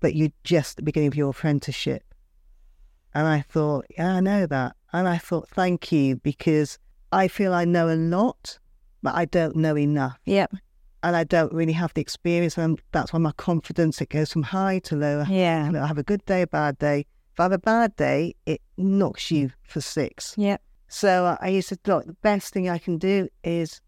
but 0.01 0.15
you're 0.15 0.33
just 0.45 0.73
at 0.73 0.77
the 0.77 0.83
beginning 0.83 1.09
of 1.09 1.15
your 1.17 1.31
apprenticeship. 1.31 2.03
And 3.15 3.27
I 3.27 3.41
thought, 3.43 3.87
Yeah, 3.97 4.15
I 4.17 4.21
know 4.21 4.47
that. 4.47 4.77
And 4.93 5.09
I 5.09 5.19
thought, 5.19 5.49
Thank 5.49 5.93
you, 5.93 6.17
because 6.17 6.79
I 7.13 7.29
feel 7.29 7.53
I 7.53 7.65
know 7.65 7.89
a 7.89 7.97
lot, 7.97 8.59
but 9.03 9.15
I 9.15 9.25
don't 9.27 9.57
know 9.57 9.77
enough 9.77 10.19
Yep. 10.25 10.53
and 11.03 11.17
I 11.17 11.25
don't 11.25 11.53
really 11.53 11.73
have 11.73 11.93
the 11.95 12.01
experience, 12.01 12.57
and 12.57 12.81
that's 12.93 13.13
why 13.13 13.19
my 13.19 13.33
confidence 13.33 14.01
it 14.01 14.09
goes 14.11 14.33
from 14.33 14.43
high 14.45 14.79
to 14.81 14.97
low. 14.97 15.25
Yeah. 15.29 15.71
I 15.75 15.87
have 15.87 15.99
a 15.99 16.03
good 16.03 16.25
day, 16.25 16.43
a 16.43 16.47
bad 16.47 16.79
day. 16.79 17.07
If 17.33 17.41
I 17.41 17.45
have 17.45 17.53
a 17.53 17.59
bad 17.59 17.97
day, 17.97 18.35
it 18.47 18.61
knocks 18.77 19.31
you 19.31 19.51
for 19.63 19.81
six. 19.81 20.35
Yep. 20.37 20.61
So 20.93 21.39
I 21.41 21.49
used 21.49 21.71
to 21.71 21.79
look. 21.87 22.05
The 22.05 22.13
best 22.13 22.53
thing 22.53 22.69
I 22.69 22.77
can 22.77 22.99
do 22.99 23.27
is 23.43 23.81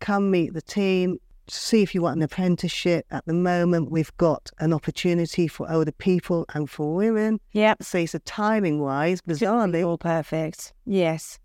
come 0.00 0.30
meet 0.30 0.54
the 0.54 0.62
team, 0.62 1.18
see 1.46 1.82
if 1.82 1.94
you 1.94 2.00
want 2.00 2.16
an 2.16 2.22
apprenticeship. 2.22 3.04
At 3.10 3.26
the 3.26 3.34
moment, 3.34 3.90
we've 3.90 4.16
got 4.16 4.50
an 4.58 4.72
opportunity 4.72 5.46
for 5.46 5.70
older 5.70 5.92
people 5.92 6.46
and 6.54 6.70
for 6.70 6.94
women. 6.94 7.38
Yep. 7.52 7.82
So 7.82 7.98
it's 7.98 8.14
a 8.14 8.18
timing 8.20 8.80
wise, 8.80 9.20
bizarrely, 9.20 9.86
All 9.86 9.98
perfect. 9.98 10.72
Yes. 10.86 11.38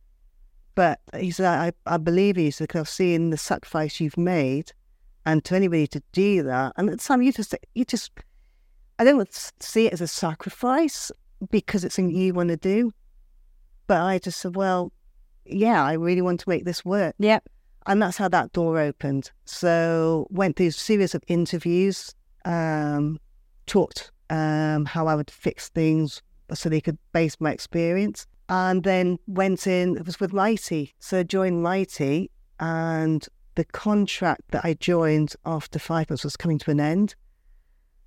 But 0.73 1.01
he 1.17 1.31
said, 1.31 1.47
I, 1.47 1.73
I 1.85 1.97
believe 1.97 2.37
you 2.37 2.53
because 2.57 2.79
I've 2.79 2.89
seen 2.89 3.31
the 3.31 3.37
sacrifice 3.37 3.99
you've 3.99 4.17
made. 4.17 4.71
And 5.25 5.43
to 5.43 5.55
anybody 5.55 5.87
to 5.87 6.01
do 6.13 6.43
that, 6.43 6.71
and 6.77 6.89
at 6.89 6.99
the 6.99 7.03
time 7.03 7.21
you 7.21 7.33
just, 7.33 7.53
you 7.75 7.83
just, 7.83 8.11
I 8.99 9.03
don't 9.03 9.51
see 9.59 9.87
it 9.87 9.93
as 9.93 9.99
a 9.99 10.07
sacrifice 10.07 11.11
because 11.51 11.83
it's 11.83 11.95
something 11.95 12.15
you 12.15 12.33
want 12.33 12.49
to 12.49 12.55
do. 12.55 12.93
But 13.87 14.01
I 14.01 14.19
just 14.19 14.39
said, 14.39 14.55
well, 14.55 14.91
yeah, 15.45 15.83
I 15.83 15.93
really 15.93 16.21
want 16.21 16.41
to 16.41 16.49
make 16.49 16.65
this 16.65 16.83
work. 16.83 17.15
Yep. 17.19 17.47
And 17.85 18.01
that's 18.01 18.17
how 18.17 18.27
that 18.29 18.51
door 18.51 18.79
opened. 18.79 19.31
So 19.45 20.27
went 20.29 20.57
through 20.57 20.67
a 20.67 20.71
series 20.71 21.15
of 21.15 21.23
interviews, 21.27 22.13
um, 22.43 23.19
talked 23.65 24.11
um, 24.29 24.85
how 24.85 25.07
I 25.07 25.15
would 25.15 25.31
fix 25.31 25.69
things 25.69 26.21
so 26.53 26.67
they 26.69 26.81
could 26.81 26.97
base 27.13 27.37
my 27.39 27.51
experience. 27.51 28.27
And 28.49 28.83
then 28.83 29.19
went 29.27 29.67
in, 29.67 29.97
it 29.97 30.05
was 30.05 30.19
with 30.19 30.33
Mitie. 30.33 30.93
So 30.99 31.23
joined 31.23 31.63
Mitie 31.63 32.29
and 32.59 33.25
the 33.55 33.65
contract 33.65 34.41
that 34.51 34.63
I 34.63 34.73
joined 34.73 35.35
after 35.45 35.79
five 35.79 36.09
months 36.09 36.23
was 36.23 36.37
coming 36.37 36.59
to 36.59 36.71
an 36.71 36.79
end. 36.79 37.15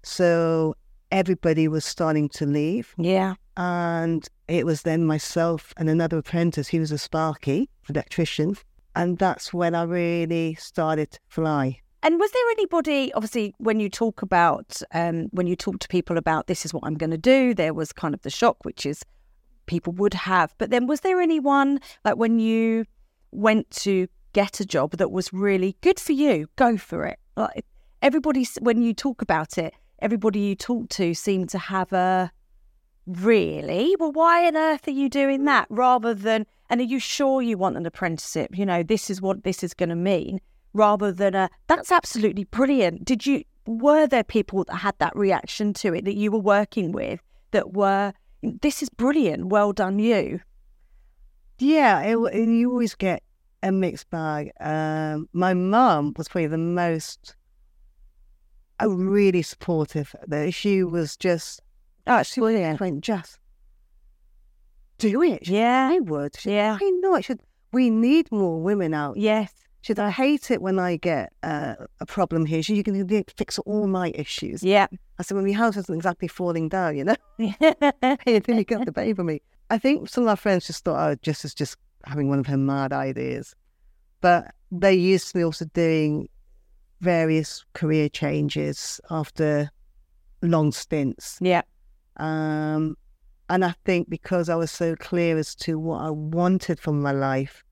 So 0.03 0.75
everybody 1.11 1.69
was 1.69 1.85
starting 1.85 2.29
to 2.31 2.47
leave. 2.47 2.95
Yeah. 2.97 3.35
And 3.57 4.27
it 4.49 4.65
was 4.65 4.83
then 4.83 5.05
myself 5.05 5.75
and 5.77 5.89
another 5.89 6.19
apprentice. 6.19 6.69
He 6.69 6.79
was 6.79 6.93
a 6.93 6.99
Sparky 6.99 7.69
electrician. 7.89 8.57
And 8.97 9.19
that's 9.19 9.53
when 9.53 9.75
I 9.75 9.85
really 9.85 10.55
started 10.55 11.13
to 11.13 11.19
fly. 11.29 11.81
And 12.03 12.19
was 12.19 12.31
there 12.31 12.51
anybody, 12.53 13.13
obviously, 13.13 13.55
when 13.59 13.79
you 13.79 13.91
talk 13.91 14.23
about, 14.23 14.81
um, 14.95 15.29
when 15.33 15.47
you 15.47 15.55
talk 15.55 15.81
to 15.81 15.89
people 15.89 16.17
about 16.17 16.47
this 16.47 16.65
is 16.65 16.73
what 16.73 16.85
I'm 16.85 16.95
going 16.95 17.11
to 17.11 17.19
do, 17.19 17.53
there 17.53 17.75
was 17.75 17.93
kind 17.93 18.15
of 18.15 18.23
the 18.23 18.31
shock, 18.31 18.57
which 18.65 18.87
is 18.87 19.03
people 19.67 19.93
would 19.95 20.15
have. 20.15 20.55
But 20.57 20.71
then 20.71 20.87
was 20.87 21.01
there 21.01 21.21
anyone, 21.21 21.79
like 22.05 22.17
when 22.17 22.39
you 22.39 22.87
went 23.33 23.71
to 23.71 24.09
get 24.33 24.61
a 24.61 24.65
job 24.65 24.93
that 24.97 25.11
was 25.11 25.33
really 25.33 25.77
good 25.83 26.01
for 26.01 26.13
you, 26.13 26.49
go 26.57 26.79
for 26.79 27.05
it? 27.05 27.19
Like 27.37 27.67
everybody, 28.01 28.47
when 28.61 28.81
you 28.81 28.95
talk 28.95 29.21
about 29.21 29.59
it, 29.59 29.75
everybody 29.99 30.41
you 30.41 30.55
talk 30.55 30.89
to 30.91 31.13
seemed 31.13 31.51
to 31.51 31.59
have 31.59 31.93
a, 31.93 32.33
really? 33.19 33.97
Well, 33.99 34.13
why 34.13 34.47
on 34.47 34.57
earth 34.57 34.87
are 34.89 34.93
you 34.93 35.09
doing 35.09 35.45
that? 35.45 35.67
Rather 35.71 36.15
than, 36.15 36.47
and 36.69 36.81
are 36.81 36.85
you 36.85 36.99
sure 36.99 37.43
you 37.43 37.59
want 37.59 37.77
an 37.77 37.87
apprenticeship? 37.87 38.57
You 38.57 38.67
know, 38.67 38.83
this 38.83 39.11
is 39.11 39.21
what 39.21 39.45
this 39.45 39.63
is 39.63 39.75
going 39.75 39.89
to 39.89 39.97
mean 39.97 40.41
rather 40.73 41.11
than 41.11 41.35
a 41.35 41.51
that's 41.67 41.91
absolutely 41.91 42.45
brilliant. 42.45 43.05
Did 43.05 43.27
you 43.27 43.43
were 43.67 44.07
there 44.07 44.23
people 44.25 44.65
that 44.65 44.77
had 44.77 44.95
that 44.99 45.15
reaction 45.17 45.73
to 45.75 45.95
it 45.95 46.05
that 46.05 46.15
you 46.17 46.31
were 46.31 46.39
working 46.39 46.93
with 46.93 47.21
that 47.51 47.73
were 47.73 48.13
this 48.43 48.83
is 48.83 48.89
brilliant, 48.89 49.47
well 49.47 49.73
done 49.73 49.99
you. 49.99 50.41
Yeah, 51.59 52.01
it, 52.01 52.17
it- 52.33 52.49
you 52.49 52.71
always 52.71 52.95
get 52.95 53.23
a 53.63 53.71
mixed 53.71 54.09
bag. 54.11 54.51
Um, 54.61 55.29
my 55.33 55.53
mum 55.53 56.15
was 56.17 56.29
probably 56.29 56.47
the 56.47 56.57
most 56.57 57.37
uh, 58.83 58.89
really 58.89 59.43
supportive. 59.43 60.15
Issue 60.33 60.89
was 60.89 61.17
just, 61.17 61.61
Oh, 62.07 62.19
it's 62.19 62.35
brilliant. 62.35 62.81
went, 62.81 63.03
just 63.03 63.39
do 64.99 65.23
it. 65.23 65.49
Yeah. 65.49 65.89
I 65.93 66.01
would. 66.01 66.37
She- 66.39 66.51
Yeah. 66.53 66.79
I 66.81 66.91
know 67.01 67.15
it 67.15 67.25
should. 67.25 67.41
We 67.73 67.91
need 67.91 68.31
more 68.33 68.61
women 68.61 68.95
out. 68.95 69.17
Yes. 69.17 69.53
She 69.83 69.95
said, 69.95 69.99
I 69.99 70.11
hate 70.11 70.51
it 70.51 70.61
when 70.61 70.79
I 70.79 70.97
get 70.97 71.33
uh, 71.43 71.75
a 72.01 72.07
problem 72.07 72.45
here. 72.45 72.63
She, 72.63 72.75
you 72.75 72.83
can 72.83 73.25
fix 73.37 73.59
all 73.61 73.87
my 73.87 74.11
issues. 74.15 74.63
Yeah. 74.63 74.89
I 75.19 75.23
said, 75.23 75.37
well, 75.37 75.45
my 75.47 75.53
house 75.53 75.77
isn't 75.79 75.95
exactly 75.95 76.29
falling 76.29 76.69
down, 76.69 76.97
you 76.99 77.05
know? 77.05 77.17
you 77.39 77.53
think 78.41 78.49
you 78.49 78.65
got 78.65 78.85
the 78.85 78.93
baby 78.93 79.23
me. 79.23 79.41
I 79.71 79.79
think 79.79 80.09
some 80.09 80.25
of 80.25 80.29
our 80.29 80.37
friends 80.37 80.67
just 80.67 80.85
thought, 80.85 81.11
oh, 81.11 81.15
Jess 81.23 81.45
is 81.47 81.55
just 81.55 81.77
having 82.05 82.29
one 82.29 82.41
of 82.41 82.47
her 82.47 82.59
mad 82.59 82.93
ideas. 82.93 83.55
But 84.21 84.53
they 84.71 84.93
used 84.95 85.31
to 85.31 85.39
me 85.39 85.45
also 85.45 85.65
doing 85.67 86.29
various 87.01 87.65
career 87.73 88.11
changes 88.11 89.01
after 89.11 89.71
long 90.43 90.73
stints. 90.73 91.39
yeah. 91.41 91.63
Um, 92.21 92.97
and 93.49 93.65
I 93.65 93.75
think 93.85 94.09
because 94.09 94.49
I 94.49 94.55
was 94.55 94.71
so 94.71 94.95
clear 94.95 95.37
as 95.39 95.55
to 95.57 95.79
what 95.79 96.03
I 96.03 96.11
wanted 96.11 96.79
from 96.79 97.01
my 97.03 97.13
life, 97.13 97.65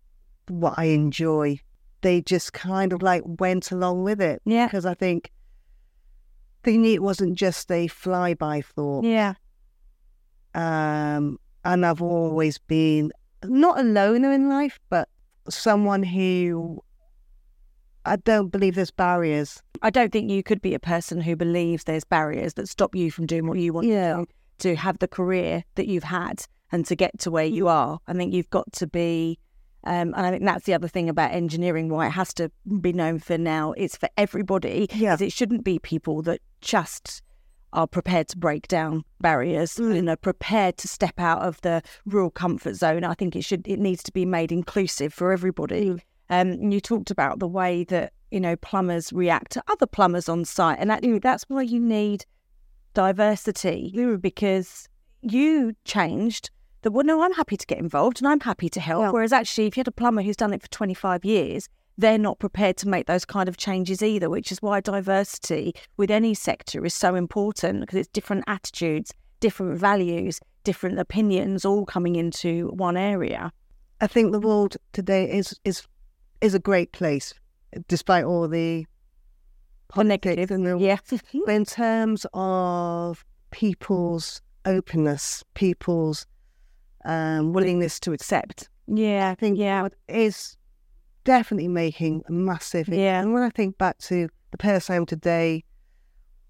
what 0.49 0.75
I 0.77 0.87
enjoy, 0.87 1.61
they 2.01 2.21
just 2.23 2.53
kind 2.53 2.93
of 2.93 3.03
like 3.03 3.23
went 3.25 3.71
along 3.71 4.03
with 4.05 4.21
it. 4.21 4.41
Yeah. 4.45 4.67
Because 4.67 4.87
I 4.87 4.95
think 4.95 5.31
they 6.65 6.77
knew 6.77 6.95
it 6.95 7.03
wasn't 7.03 7.35
just 7.35 7.71
a 7.71 7.87
flyby 7.89 8.65
thought. 8.65 9.05
Yeah. 9.05 9.35
Um, 10.55 11.39
and 11.65 11.85
I've 11.87 12.03
always 12.03 12.59
been 12.59 13.13
not 13.45 13.79
a 13.79 13.83
loner 13.83 14.33
in 14.33 14.49
life, 14.49 14.81
but 14.89 15.09
someone 15.49 16.03
who 16.03 16.83
I 18.05 18.17
don't 18.17 18.49
believe 18.49 18.75
there's 18.75 18.91
barriers. 18.91 19.63
I 19.83 19.91
don't 19.91 20.11
think 20.11 20.31
you 20.31 20.43
could 20.43 20.63
be 20.63 20.75
a 20.75 20.79
person 20.81 21.21
who 21.21 21.37
believes 21.37 21.85
there's 21.85 22.05
barriers 22.05 22.55
that 22.55 22.69
stop 22.69 22.95
you 22.95 23.11
from 23.11 23.27
doing 23.27 23.47
what 23.47 23.59
you 23.59 23.73
want 23.73 23.87
Yeah. 23.87 24.17
to 24.17 24.23
do, 24.25 24.27
to 24.59 24.77
have 24.77 24.99
the 24.99 25.09
career 25.09 25.65
that 25.77 25.87
you've 25.87 26.05
had 26.05 26.45
and 26.73 26.85
to 26.87 26.97
get 26.97 27.19
to 27.21 27.31
where 27.31 27.45
you 27.45 27.69
are. 27.69 27.99
I 28.07 28.13
think 28.13 28.35
you've 28.35 28.51
got 28.51 28.71
to 28.75 28.87
be, 28.87 29.39
um, 29.85 30.13
and 30.15 30.27
I 30.27 30.31
think 30.31 30.45
that's 30.45 30.67
the 30.67 30.75
other 30.75 30.89
thing 30.89 31.09
about 31.09 31.33
engineering, 31.33 31.89
why 31.89 32.07
it 32.07 32.11
has 32.11 32.35
to 32.35 32.51
be 32.81 32.93
known 32.93 33.19
for 33.19 33.39
now. 33.39 33.73
It's 33.73 33.97
for 33.97 34.09
everybody. 34.17 34.89
Yeah. 34.93 35.17
It 35.19 35.33
shouldn't 35.33 35.65
be 35.65 35.79
people 35.79 36.23
that 36.23 36.41
just 36.61 37.23
are 37.73 37.87
prepared 37.87 38.29
to 38.29 38.39
break 38.39 38.67
down 38.69 39.05
barriers 39.21 39.77
Mm. 39.77 39.99
and 39.99 40.09
are 40.09 40.17
prepared 40.17 40.79
to 40.79 40.89
step 40.89 41.21
out 41.21 41.43
of 41.43 41.61
the 41.61 41.83
rural 42.07 42.31
comfort 42.31 42.75
zone. 42.75 43.05
I 43.05 43.15
think 43.15 43.37
it 43.37 43.43
should 43.43 43.67
it 43.69 43.79
needs 43.79 44.03
to 44.05 44.13
be 44.13 44.25
made 44.25 44.53
inclusive 44.53 45.13
for 45.13 45.33
everybody. 45.33 45.91
Mm. 45.91 46.01
Um, 46.31 46.49
and 46.51 46.75
you 46.75 46.81
talked 46.81 47.11
about 47.11 47.39
the 47.39 47.49
way 47.49 47.85
that 47.85 48.13
you 48.31 48.41
know 48.41 48.57
plumbers 48.57 49.13
react 49.13 49.53
to 49.53 49.63
other 49.69 49.87
plumbers 49.87 50.29
on 50.29 50.45
site, 50.45 50.79
and 50.79 50.91
actually 50.91 51.19
that's 51.19 51.45
why 51.49 51.63
you 51.63 51.81
need 51.81 52.25
diversity 52.95 53.93
because 54.21 54.89
you 55.23 55.75
changed. 55.85 56.51
That 56.83 56.93
well, 56.93 57.05
no, 57.05 57.23
I'm 57.23 57.33
happy 57.33 57.57
to 57.57 57.67
get 57.67 57.79
involved 57.79 58.21
and 58.21 58.29
I'm 58.29 58.41
happy 58.41 58.69
to 58.69 58.81
help. 58.81 59.13
Whereas 59.13 59.33
actually, 59.33 59.67
if 59.67 59.77
you 59.77 59.81
had 59.81 59.89
a 59.89 59.93
plumber 59.93 60.23
who's 60.23 60.37
done 60.37 60.53
it 60.53 60.63
for 60.63 60.69
25 60.69 61.25
years, 61.25 61.69
they're 61.97 62.19
not 62.19 62.39
prepared 62.39 62.77
to 62.79 62.89
make 62.89 63.07
those 63.07 63.25
kind 63.25 63.49
of 63.49 63.57
changes 63.57 64.03
either. 64.03 64.31
Which 64.31 64.53
is 64.53 64.63
why 64.63 64.81
diversity 64.81 65.75
with 65.97 66.11
any 66.11 66.35
sector 66.35 66.85
is 66.85 66.95
so 66.95 67.17
important 67.17 67.81
because 67.81 67.99
it's 67.99 68.09
different 68.09 68.45
attitudes, 68.47 69.13
different 69.41 69.79
values, 69.79 70.41
different 70.63 71.01
opinions, 71.01 71.65
all 71.65 71.85
coming 71.85 72.15
into 72.15 72.69
one 72.69 72.97
area. 72.97 73.53
I 74.01 74.07
think 74.07 74.31
the 74.31 74.41
world 74.41 74.77
today 74.93 75.29
is 75.29 75.59
is 75.65 75.83
is 76.41 76.55
a 76.55 76.61
great 76.61 76.93
place, 76.93 77.35
despite 77.89 78.25
all 78.25 78.47
the 78.47 78.87
Negative, 79.97 80.51
and 80.51 80.67
the- 80.67 80.79
yeah, 80.79 80.99
But 81.47 81.55
in 81.55 81.65
terms 81.65 82.27
of 82.35 83.25
people's 83.51 84.43
openness, 84.65 85.43
people's 85.55 86.27
um, 87.05 87.53
willingness 87.53 87.99
to 88.01 88.13
accept, 88.13 88.69
yeah, 88.87 89.31
I 89.31 89.35
think 89.35 89.59
yeah, 89.59 89.89
is 90.09 90.57
definitely 91.25 91.69
making 91.69 92.23
a 92.29 92.33
massive. 92.33 92.89
Yeah. 92.89 93.21
And 93.21 93.33
when 93.33 93.43
I 93.43 93.51
think 93.51 93.79
back 93.79 93.99
to 93.99 94.29
the 94.51 94.59
person 94.59 94.95
I 94.95 94.97
am 94.97 95.07
today, 95.07 95.65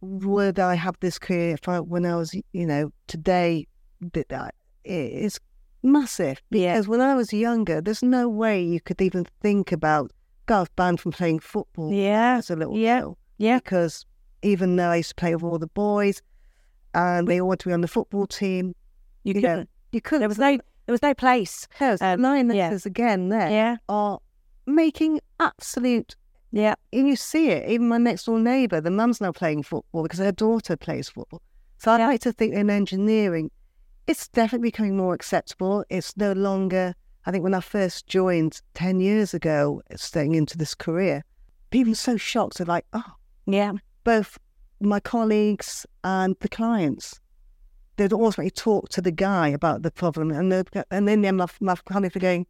would 0.01 0.59
I 0.59 0.75
have 0.75 0.97
this 1.01 1.19
career 1.19 1.55
if 1.55 1.69
I, 1.69 1.81
when 1.81 2.07
I 2.07 2.17
was, 2.17 2.35
you 2.53 2.67
know, 2.67 2.93
today, 3.07 3.67
did 4.13 4.27
that? 4.29 4.55
It 4.85 5.13
is 5.13 5.41
massive. 5.83 6.41
yeah, 6.51 6.75
Because 6.75 6.89
when 6.89 7.01
I 7.01 7.15
was 7.15 7.33
younger, 7.33 7.81
there's 7.81 8.03
no 8.03 8.29
way 8.29 8.63
you 8.63 8.81
could 8.81 9.01
even 9.01 9.27
think 9.43 9.73
about. 9.73 10.13
Was 10.49 10.69
banned 10.77 10.99
from 10.99 11.13
playing 11.13 11.41
football 11.41 11.93
yeah, 11.93 12.37
as 12.39 12.49
a 12.49 12.57
little 12.57 12.75
yeah, 12.75 13.01
girl 13.03 13.19
yeah. 13.39 13.57
because 13.59 14.05
even 14.43 14.77
though 14.77 14.91
I 14.91 14.97
used 14.97 15.09
to 15.11 15.15
play 15.15 15.35
with 15.35 15.43
all 15.45 15.59
the 15.59 15.67
boys 15.69 16.23
and 16.95 17.27
they 17.27 17.41
all 17.41 17.49
wanted 17.49 17.61
to 17.61 17.69
be 17.69 17.73
on 17.73 17.81
the 17.81 17.89
football 17.89 18.27
team, 18.27 18.75
You 19.25 19.35
you 19.35 19.41
couldn't. 19.41 19.59
know, 19.61 19.67
you 19.93 20.01
couldn't. 20.01 20.21
There 20.21 20.29
was 20.29 20.39
no, 20.39 20.57
there 20.87 20.93
was 20.93 21.03
no 21.03 21.15
place. 21.15 21.67
Because 21.69 22.01
um, 22.03 22.21
lionesses 22.23 22.87
again 22.87 23.29
there 23.31 23.51
Yeah, 23.51 23.77
are 23.89 24.19
making 24.67 25.21
absolute. 25.41 26.15
yeah, 26.53 26.75
And 26.93 27.09
you 27.09 27.17
see 27.17 27.49
it. 27.51 27.69
Even 27.69 27.89
my 27.89 27.99
next 27.99 28.25
door 28.25 28.39
neighbour, 28.39 28.81
the 28.81 28.91
mum's 28.91 29.21
now 29.21 29.33
playing 29.33 29.63
football 29.65 30.03
because 30.03 30.19
her 30.19 30.33
daughter 30.33 30.77
plays 30.77 31.09
football. 31.09 31.43
So 31.79 31.93
I 31.93 31.99
Yeah. 31.99 32.07
like 32.09 32.21
to 32.23 32.33
think 32.33 32.55
in 32.55 32.71
engineering, 32.71 33.51
it's 34.07 34.29
definitely 34.29 34.69
becoming 34.69 34.97
more 34.97 35.15
acceptable. 35.15 35.85
It's 35.91 36.17
no 36.17 36.33
longer. 36.33 36.95
I 37.27 37.31
think 37.31 37.45
when 37.45 37.55
I 37.55 37.61
first 37.61 38.07
joined 38.07 38.63
ten 38.73 39.01
years 39.01 39.35
ago, 39.35 39.83
staying 39.97 40.35
into 40.35 40.57
this 40.57 40.75
career, 40.75 41.23
people 41.71 41.91
were 41.91 41.95
so 41.97 42.17
shocked. 42.17 42.57
They're 42.57 42.67
like, 42.67 42.87
"Oh, 42.95 43.13
yeah, 43.49 43.73
both 44.05 44.39
my 44.81 45.01
colleagues 45.01 45.87
and 46.05 46.37
the 46.41 46.49
clients. 46.49 47.19
They'd 47.97 48.13
automatically 48.13 48.51
talk 48.51 48.91
to 48.91 49.01
the 49.01 49.11
guy 49.11 49.49
about 49.49 49.83
the 49.83 49.91
problem, 49.91 50.31
and 50.31 50.51
go- 50.71 50.85
and 50.91 51.09
then 51.09 51.23
my 51.37 51.47
my 51.61 51.75
colleagues 51.75 52.15
are 52.15 52.21
going, 52.21 52.47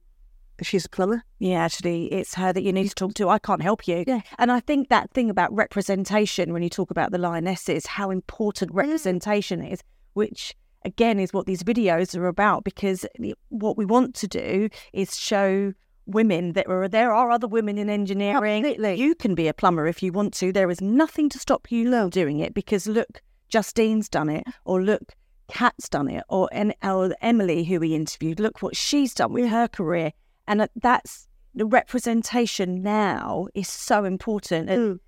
"She's 0.60 0.84
a 0.84 0.88
plumber." 0.88 1.22
yeah. 1.38 1.64
Actually, 1.64 2.12
it's 2.12 2.34
her 2.34 2.52
that 2.52 2.62
you 2.62 2.72
need 2.72 2.88
to 2.88 2.94
talk 2.94 3.14
to. 3.14 3.28
I 3.28 3.38
can't 3.38 3.62
help 3.62 3.88
you. 3.88 4.04
Yeah. 4.06 4.20
And 4.38 4.52
I 4.52 4.60
think 4.60 4.88
that 4.88 5.10
thing 5.12 5.30
about 5.30 5.54
representation, 5.54 6.52
when 6.52 6.62
you 6.62 6.68
talk 6.68 6.90
about 6.90 7.12
the 7.12 7.18
lionesses, 7.18 7.86
how 7.86 8.10
important 8.10 8.72
mm. 8.72 8.76
representation 8.76 9.64
is, 9.64 9.80
which 10.12 10.54
again 10.84 11.18
is 11.18 11.32
what 11.32 11.46
these 11.46 11.62
videos 11.62 12.16
are 12.16 12.26
about. 12.26 12.64
Because 12.64 13.06
what 13.48 13.78
we 13.78 13.86
want 13.86 14.14
to 14.16 14.28
do 14.28 14.68
is 14.92 15.16
show 15.16 15.72
women 16.08 16.54
that 16.54 16.66
are, 16.68 16.88
there 16.88 17.12
are 17.12 17.30
other 17.30 17.46
women 17.46 17.78
in 17.78 17.88
engineering. 17.90 18.64
Absolutely. 18.64 18.94
You 18.94 19.14
can 19.14 19.34
be 19.34 19.46
a 19.48 19.54
plumber 19.54 19.86
if 19.86 20.02
you 20.02 20.12
want 20.12 20.34
to. 20.34 20.52
There 20.52 20.70
is 20.70 20.80
nothing 20.80 21.28
to 21.30 21.38
stop 21.38 21.70
you 21.70 22.08
doing 22.10 22.40
it 22.40 22.54
because 22.54 22.86
look, 22.86 23.22
Justine's 23.48 24.08
done 24.08 24.28
it, 24.28 24.44
or 24.64 24.82
look, 24.82 25.14
Kat's 25.48 25.88
done 25.88 26.08
it, 26.08 26.24
or, 26.28 26.48
or 26.82 27.14
Emily, 27.22 27.64
who 27.64 27.80
we 27.80 27.94
interviewed, 27.94 28.40
look 28.40 28.62
what 28.62 28.76
she's 28.76 29.14
done 29.14 29.32
with 29.32 29.48
her 29.48 29.68
career. 29.68 30.12
And 30.46 30.68
that's 30.76 31.28
the 31.54 31.66
representation 31.66 32.82
now 32.82 33.48
is 33.54 33.68
so 33.68 34.04
important. 34.04 34.68
And 34.70 34.80
Mm. 34.80 35.00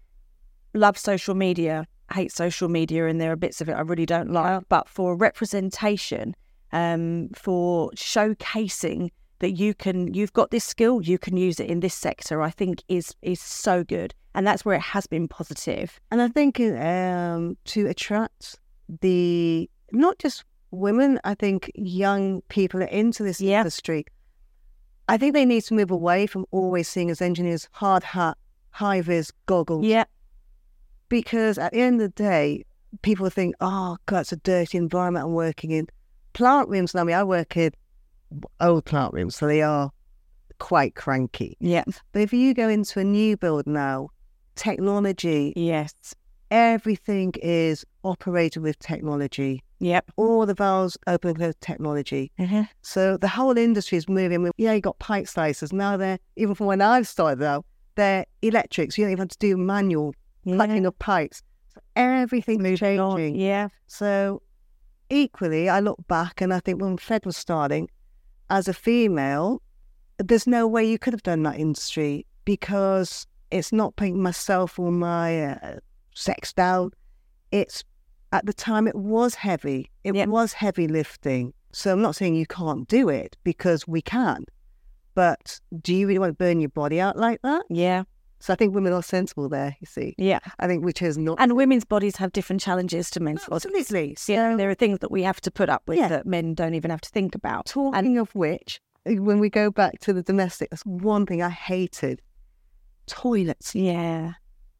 love 0.75 0.99
social 0.99 1.35
media, 1.35 1.87
hate 2.13 2.33
social 2.33 2.69
media, 2.69 3.07
and 3.07 3.21
there 3.21 3.33
are 3.33 3.37
bits 3.37 3.61
of 3.61 3.69
it 3.69 3.73
I 3.73 3.81
really 3.81 4.07
don't 4.07 4.31
like. 4.31 4.69
But 4.69 4.89
for 4.89 5.17
representation, 5.17 6.35
um, 6.73 7.29
for 7.35 7.91
showcasing 7.93 9.11
that 9.41 9.53
you 9.53 9.75
can, 9.75 10.15
you've 10.15 10.33
got 10.33 10.51
this 10.51 10.65
skill, 10.65 11.03
you 11.03 11.19
can 11.19 11.37
use 11.37 11.59
it 11.61 11.69
in 11.69 11.81
this 11.81 11.95
sector. 11.95 12.41
I 12.41 12.51
think 12.51 12.83
is 12.89 13.15
is 13.23 13.41
so 13.41 13.85
good, 13.85 14.15
and 14.35 14.47
that's 14.47 14.65
where 14.65 14.77
it 14.77 14.83
has 14.83 15.07
been 15.07 15.29
positive. 15.29 15.99
And 16.11 16.23
I 16.23 16.29
think 16.29 16.61
um, 16.61 17.57
to 17.67 17.87
attract 17.87 18.59
the 19.01 19.69
not 19.93 20.19
just 20.19 20.45
women, 20.71 21.19
I 21.25 21.35
think 21.35 21.71
young 21.75 22.43
people 22.49 22.81
into 22.83 23.23
this 23.23 23.41
Yeah. 23.41 23.59
industry. 23.61 24.07
I 25.09 25.17
think 25.17 25.35
they 25.35 25.45
need 25.45 25.65
to 25.65 25.75
move 25.75 25.91
away 25.91 26.27
from 26.29 26.47
always 26.53 26.89
seeing 26.89 27.11
as 27.11 27.21
engineers 27.21 27.69
hard 27.73 28.05
hat, 28.05 28.39
high 28.71 29.01
vis 29.01 29.33
goggles. 29.47 29.85
Yeah, 29.85 30.05
because 31.09 31.59
at 31.59 31.73
the 31.73 31.81
end 31.81 32.01
of 32.01 32.15
the 32.15 32.23
day, 32.23 32.65
people 33.03 33.29
think, 33.31 33.57
oh, 33.61 33.97
God, 34.07 34.21
it's 34.21 34.33
a 34.33 34.37
dirty 34.37 34.79
environment 34.79 35.27
I'm 35.27 35.33
working 35.33 35.73
in. 35.73 35.89
Plant 36.33 36.69
rooms, 36.69 36.95
I 36.95 37.03
mean, 37.03 37.17
I 37.17 37.25
work 37.25 37.57
in 37.57 37.73
old 38.61 38.85
plant 38.85 39.13
rooms, 39.15 39.37
so 39.37 39.47
they 39.47 39.63
are 39.63 39.91
quite 40.59 40.95
cranky. 40.95 41.57
yeah, 41.61 41.85
But 42.13 42.23
if 42.23 42.33
you 42.33 42.55
go 42.55 42.69
into 42.69 43.01
a 43.01 43.05
new 43.05 43.37
build 43.37 43.67
now, 43.67 44.09
technology, 44.57 45.53
yes, 45.57 45.93
everything 46.51 47.33
is 47.43 47.85
operated 48.05 48.63
with 48.63 48.79
technology. 48.79 49.63
yep. 49.79 50.11
All 50.17 50.45
the 50.45 50.53
valves 50.55 50.99
open 51.07 51.35
with 51.39 51.59
technology. 51.61 52.31
Mhm. 52.39 52.69
So 52.83 53.17
the 53.17 53.29
whole 53.29 53.57
industry 53.57 53.97
is 53.99 54.09
moving. 54.09 54.43
with- 54.43 54.53
Yeah, 54.59 54.73
you 54.75 54.81
got 54.83 54.99
pipe 54.99 55.25
slicers. 55.27 55.73
Now 55.73 55.97
they're, 55.97 56.19
even 56.37 56.55
from 56.55 56.67
when 56.67 56.83
I've 56.83 57.09
started 57.09 57.43
out, 57.43 57.65
they're 57.95 58.27
electrics. 58.43 58.99
You 58.99 59.05
don't 59.05 59.13
even 59.13 59.23
have 59.23 59.29
to 59.29 59.39
do 59.39 59.57
manual 59.57 60.15
plugging 60.45 60.85
of 60.87 60.99
pipes. 60.99 61.43
So 61.73 61.81
everything's 61.97 62.63
Moving 62.63 63.01
on. 63.01 63.17
changing. 63.17 63.41
Yeah, 63.41 63.69
So 63.87 64.43
equally, 65.09 65.69
I 65.69 65.81
look 65.81 66.07
back 66.09 66.41
and 66.43 66.53
I 66.53 66.61
think 66.61 66.81
when 66.83 66.97
Fred 66.99 67.25
was 67.25 67.37
starting, 67.37 67.89
as 68.51 68.69
a 68.69 68.75
female, 68.75 69.63
there's 70.19 70.47
no 70.47 70.67
way 70.67 70.85
you 70.85 70.99
could 70.99 71.13
have 71.13 71.23
done 71.23 71.43
that 71.45 71.59
industry 71.59 72.27
because 72.45 73.27
it's 73.51 73.73
not 73.73 73.97
putting 73.97 74.21
myself 74.23 74.79
or 74.79 74.93
my 74.93 75.45
uh, 75.53 75.77
sex 76.15 76.53
down. 76.53 76.91
It's 77.53 77.85
at 78.33 78.47
the 78.47 78.53
time 78.53 78.87
it 78.87 78.95
was 78.95 79.35
heavy. 79.35 79.91
It 80.05 80.15
Yep. 80.15 80.29
was 80.29 80.53
heavy 80.53 80.87
lifting. 80.89 81.53
So 81.73 81.93
I'm 81.93 82.03
not 82.03 82.17
saying 82.17 82.35
you 82.35 82.47
can't 82.47 82.87
do 82.89 83.09
it 83.09 83.37
because 83.45 83.87
we 83.89 84.03
can. 84.03 84.45
But 85.15 85.61
do 85.83 85.95
you 85.95 86.07
really 86.07 86.19
want 86.19 86.31
to 86.31 86.45
burn 86.45 86.61
your 86.61 86.69
body 86.71 87.01
out 87.01 87.17
like 87.17 87.41
that? 87.43 87.65
yeah, 87.69 88.05
So 88.41 88.53
I 88.55 88.57
think 88.57 88.75
women 88.75 88.93
are 88.95 89.03
sensible 89.03 89.49
there, 89.51 89.77
you 89.81 89.87
see. 89.87 90.15
yeah. 90.17 90.39
I 90.59 90.67
think 90.67 90.83
which 90.85 91.03
is 91.03 91.19
not 91.19 91.37
And 91.39 91.55
women's 91.57 91.85
bodies 91.85 92.17
have 92.17 92.33
different 92.33 92.63
challenges 92.63 93.11
to 93.11 93.21
men's 93.21 93.45
bodies. 93.45 93.67
absolutely. 93.67 94.17
Yeah, 94.27 94.53
So- 94.53 94.57
there 94.57 94.71
are 94.71 94.75
things 94.75 94.99
that 95.01 95.11
we 95.11 95.23
have 95.25 95.41
to 95.43 95.51
put 95.51 95.69
up 95.69 95.83
with 95.87 95.99
Yeah. 95.99 96.09
that 96.09 96.27
men 96.27 96.55
don't 96.55 96.75
even 96.75 96.91
have 96.91 97.03
to 97.03 97.11
think 97.11 97.35
about. 97.35 97.67
Talking 97.67 98.17
of 98.19 98.35
which, 98.35 98.81
uh, 99.07 99.13
when 99.23 99.41
we 99.41 99.51
go 99.51 99.71
back 99.71 99.99
to 100.01 100.13
the 100.15 100.23
domestic, 100.23 100.71
that's 100.71 100.85
one 100.87 101.27
thing 101.27 101.43
I 101.43 101.51
hated 101.51 102.23
toilets. 103.07 103.75
Yeah, 103.75 104.33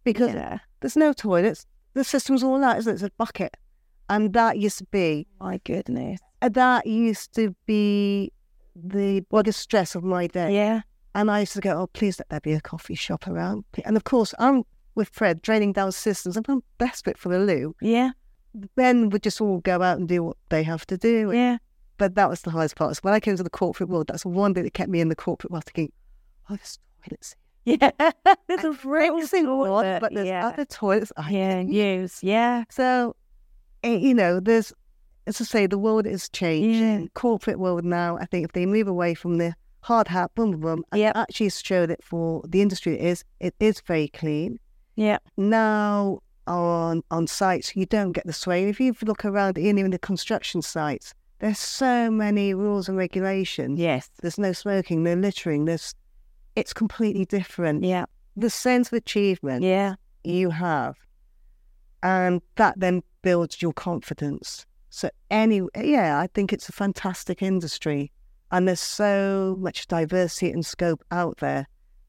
Because 0.05 0.33
yeah. 0.35 0.59
there's 0.81 0.97
no 0.97 1.13
toilets. 1.13 1.67
The 1.95 2.05
system's 2.05 2.43
all 2.43 2.63
out, 2.65 2.79
isn't 2.79 2.91
it? 2.91 2.95
It's 2.95 3.03
a 3.03 3.11
bucket. 3.19 3.57
And 4.09 4.33
that 4.33 4.59
used 4.59 4.79
to 4.79 4.85
be, 4.87 5.27
My 5.41 5.59
goodness. 5.65 6.19
that 6.41 6.87
used 6.87 7.35
to 7.35 7.55
be 7.67 8.33
the 8.75 9.21
biggest 9.31 9.61
stress 9.61 9.95
of 9.95 10.03
my 10.03 10.27
day. 10.29 10.55
Yeah, 10.55 10.81
And 11.15 11.31
I 11.31 11.41
used 11.41 11.55
to 11.55 11.61
go, 11.61 11.73
oh, 11.81 11.87
please 11.89 12.19
let 12.19 12.29
there 12.29 12.41
be 12.41 12.53
a 12.53 12.61
coffee 12.61 12.95
shop 12.95 13.27
around. 13.27 13.65
And 13.85 13.97
of 13.97 14.05
course, 14.05 14.35
I'm 14.39 14.63
with 14.95 15.09
Fred 15.09 15.43
draining 15.43 15.73
down 15.73 15.93
systems. 15.93 16.37
I'm 16.37 16.63
desperate 16.79 17.19
for 17.19 17.29
the 17.29 17.39
loo. 17.39 17.75
yeah, 17.81 18.11
Men 18.77 19.11
would 19.11 19.23
just 19.23 19.41
all 19.41 19.59
go 19.59 19.83
out 19.83 19.99
and 19.99 20.09
do 20.09 20.23
what 20.23 20.37
they 20.49 20.63
have 20.63 20.87
to 20.87 20.97
do. 20.97 21.33
yeah. 21.35 21.59
But 21.99 22.15
that 22.15 22.31
was 22.31 22.41
the 22.43 22.51
hardest 22.51 22.77
part. 22.77 22.97
So 22.97 23.01
when 23.03 23.13
I 23.13 23.21
came 23.21 23.37
to 23.37 23.43
the 23.43 23.51
corporate 23.51 23.91
world, 23.91 24.07
that's 24.07 24.25
one 24.25 24.55
thing 24.55 24.65
that 24.65 24.73
kept 24.73 24.91
me 24.91 25.01
in 25.01 25.09
the 25.09 25.17
corporate 25.17 25.51
world 25.53 25.65
thinking, 25.65 25.93
oh, 26.49 26.57
there's 26.57 26.79
toilets 27.05 27.37
Yeah, 27.67 27.91
there's 28.49 28.65
a 28.65 28.73
real 28.85 29.17
one, 29.59 30.01
but 30.01 30.15
there's 30.15 30.27
yeah. 30.27 30.47
other 30.49 30.65
toilets. 30.65 31.13
I 31.19 31.31
yeah, 31.31 31.51
think. 31.51 31.73
use, 31.73 32.23
yeah, 32.23 32.65
So, 32.71 33.15
eh, 33.83 33.97
you 33.97 34.15
know, 34.15 34.41
there's, 34.41 34.73
as 35.27 35.41
I 35.43 35.45
say, 35.45 35.67
the 35.67 35.77
world 35.79 36.07
is 36.07 36.31
changing. 36.31 37.03
Yeah. 37.03 37.07
Corporate 37.15 37.59
world 37.59 37.85
now, 37.85 38.17
I 38.17 38.25
think 38.25 38.45
if 38.47 38.53
they 38.53 38.65
move 38.65 38.89
away 38.89 39.13
from 39.15 39.37
the 39.37 39.55
hard 39.83 40.09
hat, 40.09 40.31
boom, 40.35 40.53
boom, 40.53 40.61
boom, 40.61 40.85
and 40.93 41.01
Yep. 41.01 41.17
actually 41.17 41.51
showed 41.51 41.91
that 41.91 42.03
for 42.05 42.43
the 42.47 42.61
industry 42.63 42.95
it 42.99 43.05
is, 43.05 43.25
it 43.41 43.55
is 43.61 43.81
very 43.81 44.09
clean. 44.09 44.59
yeah, 44.97 45.19
Now 45.37 46.21
on 46.47 47.03
on 47.11 47.27
sites, 47.27 47.77
you 47.77 47.87
don't 47.87 48.13
get 48.13 48.27
the 48.27 48.33
sway. 48.33 48.69
If 48.69 48.81
you 48.81 48.95
look 49.03 49.25
around 49.25 49.57
in 49.59 49.79
even 49.79 49.91
the 49.93 49.99
construction 49.99 50.63
sites, 50.63 51.15
there's 51.39 51.59
so 51.59 52.11
many 52.11 52.55
rules 52.55 52.89
and 52.89 52.99
regulations. 52.99 53.79
yes, 53.79 54.11
There's 54.21 54.39
no 54.39 54.53
smoking, 54.53 55.03
no 55.03 55.15
littering. 55.15 55.65
There's, 55.65 55.95
it's 56.57 56.73
completely 56.75 57.25
different. 57.25 57.85
yeah, 57.85 58.05
The 58.37 58.51
sense 58.51 58.89
of 58.89 58.95
achievement 58.95 59.63
yeah, 59.63 59.95
you 60.25 60.51
have. 60.51 60.97
And 62.03 62.43
that 62.57 62.79
then 62.81 63.03
builds 63.23 63.63
your 63.63 63.73
confidence. 63.73 64.67
So, 64.91 65.09
any, 65.31 65.63
yeah, 65.77 66.19
I 66.19 66.27
think 66.27 66.53
it's 66.53 66.69
a 66.69 66.73
fantastic 66.73 67.43
industry. 67.43 68.11
And 68.53 68.67
there's 68.67 68.81
so 68.81 69.57
much 69.59 69.87
diversity 69.87 70.51
and 70.51 70.65
scope 70.67 71.05
out 71.11 71.39
there. 71.39 71.67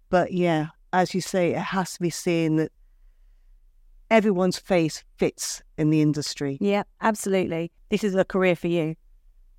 But 0.09 0.33
yeah, 0.33 0.67
as 0.91 1.13
you 1.13 1.21
say, 1.21 1.51
it 1.51 1.59
has 1.59 1.93
to 1.93 1.99
be 2.01 2.09
seen 2.09 2.55
that 2.57 2.71
everyone's 4.09 4.57
face 4.57 5.03
fits 5.17 5.61
in 5.77 5.89
the 5.89 6.01
industry. 6.01 6.57
yeah, 6.59 6.83
absolutely. 7.01 7.71
This 7.89 8.03
is 8.03 8.15
a 8.15 8.25
career 8.25 8.55
for 8.55 8.67
you. 8.67 8.95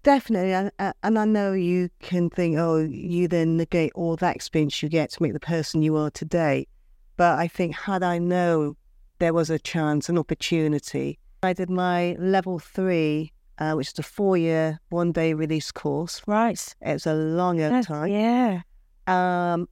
Definitely. 0.02 0.52
And, 0.52 0.70
and 1.02 1.18
I 1.18 1.24
know 1.24 1.52
you 1.52 1.88
can 2.00 2.28
think, 2.28 2.58
oh, 2.58 2.78
you 2.78 3.28
then 3.28 3.56
negate 3.56 3.92
all 3.94 4.16
that 4.16 4.34
experience 4.34 4.82
you 4.82 4.88
get 4.88 5.10
to 5.10 5.22
make 5.22 5.32
the 5.32 5.40
person 5.40 5.82
you 5.82 5.96
are 5.96 6.10
today. 6.10 6.66
But 7.16 7.38
I 7.38 7.46
think, 7.46 7.76
had 7.76 8.02
I 8.02 8.18
known 8.18 8.76
there 9.20 9.32
was 9.32 9.48
a 9.48 9.58
chance, 9.58 10.08
an 10.08 10.18
opportunity, 10.18 11.18
I 11.42 11.52
did 11.52 11.70
my 11.70 12.16
level 12.18 12.58
three, 12.58 13.32
uh, 13.62 13.74
which 13.74 13.88
is 13.88 13.98
a 13.98 14.02
four 14.02 14.36
year, 14.36 14.80
one 14.90 15.12
day 15.12 15.34
release 15.34 15.70
course. 15.70 16.20
Right. 16.26 16.74
It's 16.80 17.06
a 17.06 17.14
longer 17.14 17.68
That's- 17.68 17.86
time. 17.86 18.10
Yeah. 18.10 18.62
Um, 19.06 19.68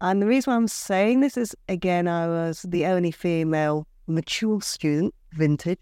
and 0.00 0.20
the 0.20 0.26
reason 0.26 0.50
why 0.50 0.56
I'm 0.56 0.68
saying 0.68 1.20
this 1.20 1.36
is, 1.36 1.54
again, 1.68 2.08
I 2.08 2.26
was 2.26 2.62
the 2.68 2.84
only 2.86 3.10
female 3.10 3.86
mature 4.06 4.60
student, 4.60 5.14
vintage, 5.32 5.78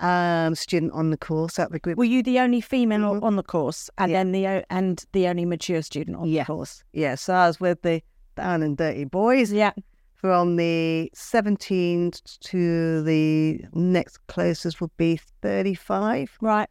um, 0.00 0.54
student 0.54 0.92
on 0.92 1.10
the 1.10 1.16
course 1.16 1.58
at 1.58 1.70
the 1.72 1.78
group. 1.78 1.96
Were 1.96 2.04
you 2.04 2.22
the 2.22 2.38
only 2.40 2.60
female 2.60 3.14
Mhm. 3.14 3.22
on 3.22 3.36
the 3.36 3.42
course, 3.42 3.88
and 3.96 4.10
Yeah. 4.10 4.18
then 4.18 4.32
the 4.32 4.46
and 4.70 5.02
the 5.12 5.28
only 5.28 5.44
mature 5.46 5.80
student 5.82 6.16
on 6.18 6.28
Yeah. 6.28 6.42
the 6.42 6.46
course? 6.46 6.82
Yeah, 6.92 7.14
so 7.14 7.32
I 7.34 7.46
was 7.46 7.60
with 7.60 7.80
the 7.82 8.02
down 8.36 8.62
and 8.62 8.76
dirty 8.76 9.04
boys. 9.04 9.52
Yeah. 9.52 9.72
From 10.24 10.56
the 10.56 11.12
17th 11.14 12.38
to 12.38 13.02
the 13.02 13.60
next 13.74 14.26
closest 14.26 14.80
would 14.80 14.96
be 14.96 15.20
35. 15.42 16.38
Right. 16.40 16.66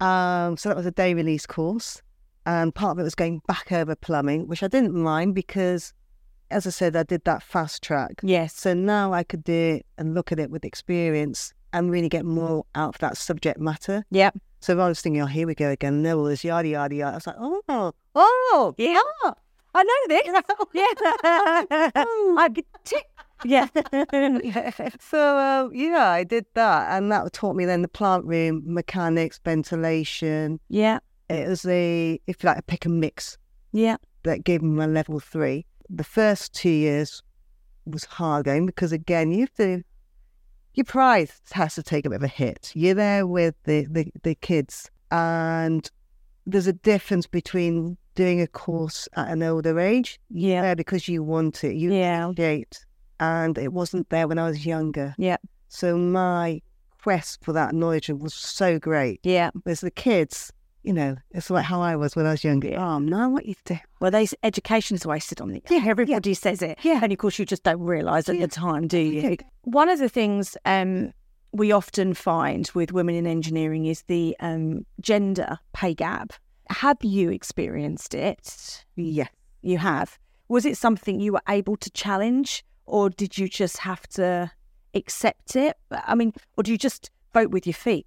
Um, 0.00 0.56
so 0.56 0.70
that 0.70 0.76
was 0.76 0.86
a 0.86 0.90
day 0.90 1.12
release 1.12 1.44
course. 1.44 2.00
And 2.46 2.74
part 2.74 2.92
of 2.92 3.00
it 3.00 3.02
was 3.02 3.14
going 3.14 3.42
back 3.46 3.70
over 3.70 3.94
plumbing, 3.94 4.48
which 4.48 4.62
I 4.62 4.68
didn't 4.68 4.94
mind 4.94 5.34
because, 5.34 5.92
as 6.50 6.66
I 6.66 6.70
said, 6.70 6.96
I 6.96 7.02
did 7.02 7.22
that 7.24 7.42
fast 7.42 7.82
track. 7.82 8.20
Yes. 8.22 8.58
So 8.58 8.72
now 8.72 9.12
I 9.12 9.24
could 9.24 9.44
do 9.44 9.52
it 9.52 9.86
and 9.98 10.14
look 10.14 10.32
at 10.32 10.38
it 10.38 10.50
with 10.50 10.64
experience 10.64 11.52
and 11.74 11.90
really 11.90 12.08
get 12.08 12.24
more 12.24 12.64
out 12.74 12.94
of 12.94 12.98
that 13.00 13.18
subject 13.18 13.60
matter. 13.60 14.06
Yeah. 14.10 14.30
So 14.60 14.80
I 14.80 14.88
was 14.88 15.02
thinking, 15.02 15.20
oh, 15.20 15.26
here 15.26 15.46
we 15.46 15.54
go 15.54 15.68
again. 15.68 16.02
There 16.02 16.16
was 16.16 16.42
yada, 16.42 16.66
yada, 16.66 16.94
yada. 16.94 17.12
I 17.12 17.16
was 17.16 17.26
like, 17.26 17.36
oh, 17.38 17.92
oh, 18.14 18.74
Yeah. 18.78 19.02
I 19.74 19.82
know 19.82 20.00
this. 20.08 20.26
yeah. 20.74 21.92
I 22.38 22.48
could 22.54 22.64
tick. 22.84 23.06
Yeah. 23.44 23.68
So 25.00 25.18
uh, 25.36 25.68
yeah, 25.72 26.08
I 26.10 26.24
did 26.24 26.46
that, 26.54 26.96
and 26.96 27.10
that 27.12 27.32
taught 27.32 27.56
me 27.56 27.64
then 27.64 27.82
the 27.82 27.88
plant 27.88 28.24
room 28.24 28.62
mechanics, 28.64 29.40
ventilation. 29.44 30.60
yeah. 30.68 30.98
It 31.30 31.48
was 31.48 31.64
a, 31.66 32.20
if 32.26 32.42
you 32.42 32.48
like, 32.48 32.58
a 32.58 32.62
pick 32.62 32.84
and 32.84 33.00
mix 33.00 33.38
Yeah. 33.72 33.96
that 34.24 34.44
gave 34.44 34.60
me 34.62 34.68
my 34.70 34.86
level 34.86 35.20
three. 35.20 35.64
The 35.88 36.04
first 36.04 36.52
two 36.54 36.68
years 36.68 37.22
was 37.86 38.04
hard 38.04 38.44
going 38.44 38.66
because 38.66 38.92
again, 38.92 39.32
you 39.32 39.40
have 39.40 39.54
to, 39.54 39.82
your 40.74 40.84
pride 40.84 41.30
has 41.52 41.74
to 41.76 41.82
take 41.82 42.04
a 42.04 42.10
bit 42.10 42.16
of 42.16 42.22
a 42.22 42.28
hit. 42.28 42.72
You're 42.74 42.94
there 42.94 43.26
with 43.26 43.54
the 43.64 43.86
the, 43.90 44.10
the 44.22 44.34
kids, 44.34 44.90
and 45.10 45.90
there's 46.46 46.66
a 46.66 46.72
difference 46.72 47.26
between 47.26 47.96
doing 48.14 48.40
a 48.40 48.46
course 48.46 49.08
at 49.16 49.28
an 49.28 49.42
older 49.42 49.78
age, 49.80 50.20
Yeah. 50.30 50.62
there 50.62 50.76
because 50.76 51.08
you 51.08 51.22
want 51.22 51.64
it, 51.64 51.74
you 51.74 51.92
Yeah. 51.92 52.26
appreciate, 52.28 52.84
and 53.20 53.58
it 53.58 53.72
wasn't 53.72 54.08
there 54.10 54.28
when 54.28 54.38
I 54.38 54.46
was 54.48 54.64
younger. 54.66 55.14
Yeah. 55.18 55.36
So 55.68 55.96
my 55.96 56.60
quest 57.02 57.44
for 57.44 57.52
that 57.52 57.74
knowledge 57.74 58.08
was 58.10 58.34
so 58.34 58.78
great. 58.78 59.20
Yeah. 59.24 59.50
There's 59.64 59.80
the 59.80 59.90
kids, 59.90 60.52
you 60.84 60.92
know, 60.92 61.16
it's 61.32 61.50
like 61.50 61.64
how 61.64 61.80
I 61.82 61.96
was 61.96 62.14
when 62.14 62.26
I 62.26 62.30
was 62.32 62.44
younger. 62.44 62.74
Oh, 62.78 62.98
no, 62.98 63.28
what 63.30 63.46
you 63.46 63.54
do? 63.64 63.76
Well, 64.00 64.10
they 64.10 64.28
education's 64.42 65.04
wasted 65.06 65.40
on 65.40 65.54
it. 65.54 65.64
Yeah, 65.70 65.82
Everybody 65.86 66.34
says 66.34 66.62
it. 66.62 66.78
Yeah. 66.82 67.00
And 67.02 67.12
of 67.12 67.18
course, 67.18 67.38
you 67.38 67.46
just 67.46 67.62
don't 67.64 67.80
realise 67.80 68.28
at 68.28 68.36
Yeah. 68.36 68.42
the 68.46 68.48
time, 68.52 68.86
do 68.86 68.98
you? 68.98 69.20
Yeah. 69.30 69.36
One 69.62 69.88
of 69.88 69.98
the 69.98 70.08
things 70.08 70.56
um, 70.64 71.12
we 71.54 71.70
often 71.70 72.14
find 72.14 72.68
with 72.74 72.92
women 72.92 73.14
in 73.14 73.26
engineering 73.28 73.86
is 73.86 74.02
the 74.02 74.36
um, 74.40 74.84
gender 75.00 75.58
pay 75.72 75.94
gap. 75.94 76.32
Have 76.68 76.98
you 77.02 77.30
experienced 77.30 78.12
it? 78.12 78.84
Yeah. 78.96 79.28
You 79.62 79.78
have. 79.78 80.18
Was 80.48 80.66
it 80.66 80.76
something 80.76 81.20
you 81.20 81.32
were 81.32 81.42
able 81.48 81.76
to 81.76 81.90
challenge, 81.90 82.64
or 82.86 83.08
did 83.08 83.38
you 83.38 83.48
just 83.48 83.78
have 83.78 84.06
to 84.08 84.50
accept 84.94 85.54
it? 85.54 85.76
I 85.90 86.14
mean, 86.14 86.32
or 86.56 86.64
do 86.64 86.72
you 86.72 86.78
just 86.78 87.10
vote 87.32 87.50
with 87.50 87.66
your 87.66 87.74
feet, 87.74 88.06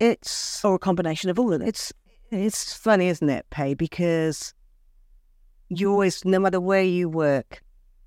It's 0.00 0.64
or 0.64 0.74
a 0.74 0.78
combination 0.78 1.30
of 1.30 1.38
all 1.38 1.52
of 1.52 1.62
it? 1.62 1.68
it's 1.68 1.92
it's 2.30 2.74
funny, 2.74 3.08
isn't 3.08 3.28
it, 3.30 3.46
Pay? 3.50 3.74
Because 3.74 4.52
you 5.68 5.90
always, 5.90 6.24
no 6.24 6.40
matter 6.40 6.60
where 6.60 6.82
you 6.82 7.08
work, 7.08 7.62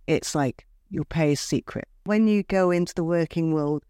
it's 0.05 0.35
like 0.35 0.67
your 0.89 1.05
pay 1.05 1.31
is 1.31 1.39
secret. 1.39 1.87
When 2.03 2.27
you 2.27 2.43
go 2.43 2.71
into 2.71 2.93
the 2.93 3.03
working 3.03 3.53
world, 3.53 3.83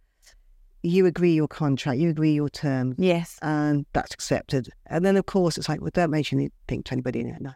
you 0.83 1.05
agree 1.05 1.33
your 1.33 1.47
contract, 1.47 1.99
you 1.99 2.09
agree 2.09 2.33
your 2.33 2.49
terms, 2.49 2.95
Yes. 2.97 3.37
and 3.41 3.85
that's 3.93 4.13
accepted. 4.13 4.69
And 4.85 5.03
then, 5.05 5.17
of 5.17 5.25
course, 5.25 5.57
it's 5.57 5.67
like, 5.67 5.81
well, 5.81 5.91
don't 5.93 6.11
mention 6.11 6.39
anything 6.39 6.83
to 6.83 6.93
anybody. 6.93 7.23
No, 7.23 7.35
no. 7.39 7.51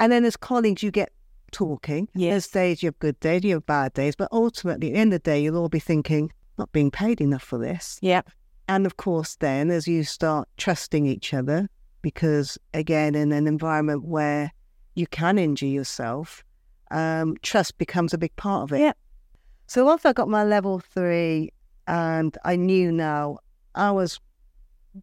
And 0.00 0.12
then 0.12 0.24
as 0.24 0.36
colleagues, 0.36 0.82
you 0.82 0.90
get 0.90 1.10
talking. 1.50 2.08
Yes. 2.14 2.30
There's 2.30 2.48
days 2.48 2.82
you 2.82 2.88
have 2.88 2.98
good 2.98 3.18
days, 3.20 3.42
you 3.44 3.54
have 3.54 3.66
bad 3.66 3.94
days, 3.94 4.14
but 4.14 4.28
ultimately, 4.32 4.88
at 4.88 4.94
the 4.94 4.98
end 5.00 5.12
of 5.12 5.22
the 5.22 5.30
day, 5.30 5.42
you'll 5.42 5.56
all 5.56 5.68
be 5.68 5.80
thinking, 5.80 6.30
not 6.58 6.70
being 6.72 6.90
paid 6.90 7.20
enough 7.20 7.42
for 7.42 7.58
this. 7.58 7.98
Yeah. 8.02 8.22
And 8.68 8.84
of 8.84 8.96
course, 8.96 9.36
then 9.36 9.70
as 9.70 9.88
you 9.88 10.04
start 10.04 10.48
trusting 10.58 11.06
each 11.06 11.32
other, 11.32 11.68
because 12.02 12.58
again, 12.74 13.14
in 13.14 13.32
an 13.32 13.46
environment 13.46 14.04
where 14.04 14.52
you 14.94 15.06
can 15.06 15.38
injure 15.38 15.66
yourself, 15.66 16.44
um, 16.90 17.36
trust 17.42 17.78
becomes 17.78 18.12
a 18.12 18.18
big 18.18 18.34
part 18.36 18.64
of 18.64 18.72
it. 18.72 18.80
Yeah. 18.80 18.92
So 19.66 19.84
once 19.84 20.04
I 20.04 20.12
got 20.12 20.28
my 20.28 20.44
level 20.44 20.78
three, 20.80 21.50
and 21.88 22.36
I 22.44 22.54
knew 22.54 22.92
now 22.92 23.38
I 23.74 23.90
was 23.90 24.20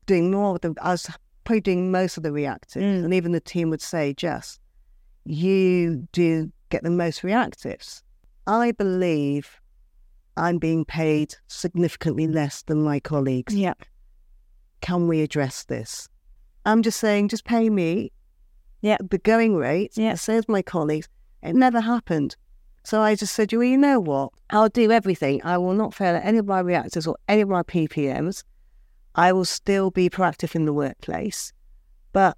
doing 0.05 0.31
more 0.31 0.55
of 0.55 0.61
the, 0.61 0.73
I 0.81 0.91
was 0.91 1.09
probably 1.43 1.61
doing 1.61 1.91
most 1.91 2.15
of 2.17 2.23
the 2.23 2.31
reactive, 2.31 2.81
Mm. 2.81 3.03
and 3.05 3.13
even 3.13 3.31
the 3.33 3.39
team 3.41 3.69
would 3.71 3.81
say, 3.81 4.13
"Jess, 4.13 4.59
you 5.25 6.07
do 6.11 6.51
get 6.69 6.83
the 6.83 6.89
most 6.89 7.21
reactives." 7.21 8.01
I 8.47 8.71
believe 8.71 9.59
I'm 10.37 10.57
being 10.59 10.85
paid 10.85 11.35
significantly 11.47 12.27
less 12.27 12.61
than 12.63 12.83
my 12.83 12.99
colleagues 12.99 13.55
Yeah. 13.55 13.73
can 14.81 15.07
we 15.07 15.21
address 15.21 15.63
this? 15.63 16.07
I'm 16.65 16.81
just 16.83 16.99
saying, 16.99 17.29
just 17.29 17.45
pay 17.45 17.69
me. 17.69 18.11
Yeah. 18.81 18.97
The 18.99 19.17
going 19.17 19.55
rate, 19.55 19.93
Yeah. 19.97 20.11
as 20.11 20.47
my 20.47 20.61
colleagues. 20.61 21.07
It 21.41 21.55
never 21.55 21.79
happened. 21.79 22.35
So 22.85 23.01
I 23.01 23.15
just 23.15 23.33
said, 23.33 23.51
well, 23.51 23.63
you 23.63 23.77
know 23.77 23.99
what? 23.99 24.31
I'll 24.51 24.69
do 24.69 24.91
everything. 24.91 25.41
I 25.43 25.57
will 25.57 25.73
not 25.73 25.93
fail 25.93 26.15
at 26.15 26.23
any 26.23 26.37
of 26.37 26.45
my 26.45 26.59
reactors 26.59 27.07
or 27.07 27.17
any 27.27 27.41
of 27.41 27.49
my 27.49 27.63
PPMs. 27.63 28.43
I 29.15 29.33
will 29.33 29.45
still 29.45 29.89
be 29.89 30.09
proactive 30.09 30.55
in 30.55 30.65
the 30.65 30.73
workplace. 30.73 31.51
But 32.13 32.37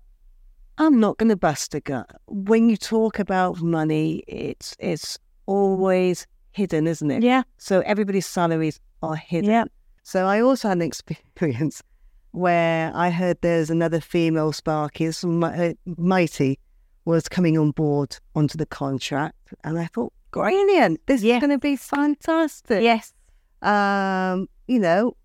I'm 0.78 1.00
not 1.00 1.18
going 1.18 1.30
to 1.30 1.36
bust 1.36 1.76
a 1.76 1.80
gut. 1.80 2.10
When 2.28 2.70
you 2.70 2.78
talk 2.78 3.20
about 3.20 3.62
money, 3.62 4.24
it's 4.28 4.76
it's 4.80 5.18
always 5.48 6.28
hidden, 6.52 6.88
isn't 6.88 7.12
it? 7.12 7.24
Yeah. 7.24 7.44
So 7.58 7.82
everybody's 7.82 8.26
salaries 8.26 8.80
are 9.04 9.16
hidden. 9.16 9.50
Yeah. 9.50 9.66
So 10.04 10.26
I 10.26 10.40
also 10.40 10.70
had 10.70 10.78
an 10.78 10.84
experience 10.84 11.84
where 12.32 12.92
I 12.96 13.10
heard 13.10 13.42
there's 13.42 13.70
another 13.70 14.00
female 14.00 14.54
Sparky, 14.54 15.08
this 15.08 15.26
Mitie, 15.26 16.60
was 17.06 17.28
coming 17.28 17.58
on 17.58 17.72
board 17.72 18.18
onto 18.36 18.58
the 18.58 18.66
contract, 18.66 19.54
and 19.64 19.80
I 19.80 19.86
thought, 19.88 20.14
brilliant, 20.32 21.00
this 21.08 21.22
Yeah. 21.24 21.36
is 21.36 21.42
going 21.42 21.52
to 21.52 21.58
be 21.58 21.76
fantastic. 21.76 22.82
Yes. 22.84 23.14
Um, 23.62 24.48
you 24.68 24.80
know, 24.80 25.16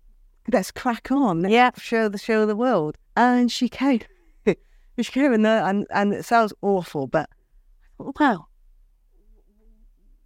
let's 0.51 0.71
crack 0.71 1.11
on. 1.11 1.41
Let's 1.41 1.53
Yeah. 1.53 1.71
show 1.77 2.09
the 2.09 2.17
show 2.17 2.41
of 2.43 2.47
the 2.47 2.55
world. 2.55 2.97
And 3.15 3.51
she 3.51 3.69
came, 3.69 3.99
she 4.99 5.11
came 5.11 5.41
there, 5.43 5.63
and 5.63 5.85
and 5.91 6.13
it 6.13 6.25
sounds 6.25 6.53
awful, 6.61 7.07
but 7.07 7.29
I 7.99 8.09
wow, 8.19 8.47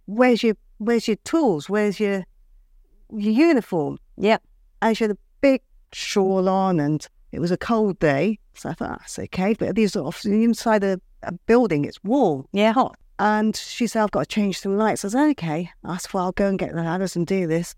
where's 0.06 0.42
your 0.42 0.54
where's 0.78 1.06
your 1.08 1.16
tools? 1.24 1.68
Where's 1.68 2.00
your 2.00 2.24
your 3.10 3.32
uniform? 3.32 3.98
Yep. 4.16 4.42
And 4.82 4.96
she 4.96 5.04
had 5.04 5.10
a 5.10 5.18
big 5.40 5.60
shawl 5.92 6.48
on, 6.48 6.80
and 6.80 7.06
it 7.32 7.40
was 7.40 7.50
a 7.50 7.56
cold 7.58 7.98
day, 7.98 8.38
so 8.54 8.70
I 8.70 8.72
thought 8.74 8.98
that's 9.00 9.18
okay. 9.18 9.54
But 9.54 9.74
these 9.74 9.96
are 9.96 10.04
off 10.04 10.24
inside 10.24 10.82
a, 10.84 11.00
a 11.22 11.32
building, 11.46 11.84
it's 11.84 12.02
warm, 12.02 12.46
Yeah. 12.52 12.72
Hot. 12.72 12.96
And 13.18 13.56
she 13.56 13.86
said 13.86 14.02
I've 14.02 14.10
got 14.10 14.20
to 14.28 14.34
change 14.34 14.60
some 14.60 14.76
lights. 14.76 15.04
I 15.04 15.08
said 15.08 15.30
okay. 15.30 15.70
I 15.84 15.96
said 15.96 16.12
well 16.14 16.24
I'll 16.26 16.32
go 16.32 16.48
and 16.48 16.58
get 16.58 16.74
the 16.74 16.82
ladders 16.82 17.16
and 17.16 17.26
do 17.26 17.46
this. 17.46 17.74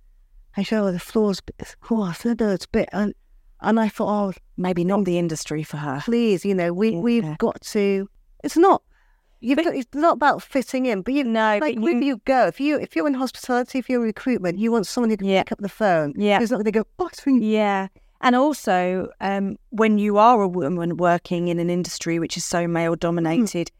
And 0.56 0.66
she 0.66 0.70
said 0.70 0.80
oh 0.82 0.92
the 0.92 0.98
floor's 0.98 1.40
bit. 1.40 1.76
Oh 1.90 2.02
I 2.02 2.12
said 2.12 2.40
no 2.40 2.50
it's 2.50 2.64
a 2.66 2.68
bit. 2.68 2.88
And, 2.92 3.14
and 3.60 3.78
I 3.80 3.88
thought 3.88 4.08
oh 4.08 4.32
Maybe 4.56 4.84
not 4.84 5.04
the 5.06 5.18
industry 5.18 5.62
for 5.62 5.78
her. 5.78 6.02
please, 6.04 6.44
you 6.44 6.54
know, 6.54 6.72
we 6.72 6.90
Yeah. 6.90 6.98
we've 7.00 7.38
got 7.38 7.60
to. 7.62 8.08
It's 8.44 8.56
not. 8.58 8.82
You've 9.42 9.56
But- 9.56 9.64
got, 9.66 9.74
it's 9.74 9.94
not 9.94 10.14
about 10.16 10.42
fitting 10.42 10.84
in, 10.84 11.00
but 11.00 11.14
you 11.14 11.24
know, 11.24 11.58
like 11.62 11.76
you- 11.76 11.98
you 12.02 12.20
go. 12.26 12.46
If 12.46 12.60
you 12.60 12.78
if 12.78 12.94
you're 12.94 13.06
in 13.06 13.14
hospitality, 13.14 13.78
if 13.78 13.88
you're 13.88 14.00
in 14.02 14.06
recruitment, 14.06 14.58
you 14.58 14.70
want 14.70 14.86
someone 14.86 15.08
who 15.08 15.16
can 15.16 15.28
Yeah. 15.28 15.42
pick 15.44 15.52
up 15.52 15.60
the 15.60 15.68
phone. 15.70 16.12
Yeah. 16.16 16.38
who's 16.40 16.50
not 16.50 16.58
going 16.58 16.66
to 16.66 16.72
go. 16.72 16.84
Oh, 16.98 17.06
it's 17.06 17.24
ringing." 17.26 17.42
Yeah. 17.50 17.88
And 18.20 18.36
also, 18.36 19.08
um, 19.22 19.56
when 19.70 19.96
you 19.96 20.18
are 20.18 20.42
a 20.42 20.48
woman 20.48 20.98
working 20.98 21.48
in 21.48 21.58
an 21.58 21.70
industry 21.70 22.18
which 22.18 22.36
is 22.36 22.44
so 22.44 22.68
male 22.68 22.94
dominated, 22.96 23.70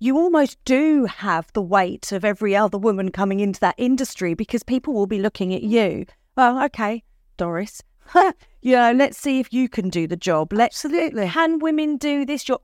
you 0.00 0.16
almost 0.16 0.56
do 0.64 1.04
have 1.04 1.52
the 1.52 1.62
weight 1.62 2.10
of 2.10 2.24
every 2.24 2.56
other 2.56 2.78
woman 2.78 3.10
coming 3.12 3.38
into 3.38 3.60
that 3.60 3.74
industry 3.76 4.32
because 4.32 4.62
people 4.62 4.94
will 4.94 5.06
be 5.06 5.20
looking 5.20 5.54
at 5.54 5.62
you. 5.62 6.06
Well, 6.36 6.62
okay, 6.64 7.04
Doris, 7.36 7.82
you 8.62 8.74
know, 8.76 8.92
let's 8.92 9.18
see 9.18 9.40
if 9.40 9.52
you 9.52 9.68
can 9.68 9.90
do 9.90 10.06
the 10.06 10.16
job. 10.16 10.54
Let's 10.54 10.82
Absolutely. 10.84 11.28
can 11.28 11.58
women 11.58 11.98
do 11.98 12.24
this? 12.24 12.48
You're, 12.48 12.60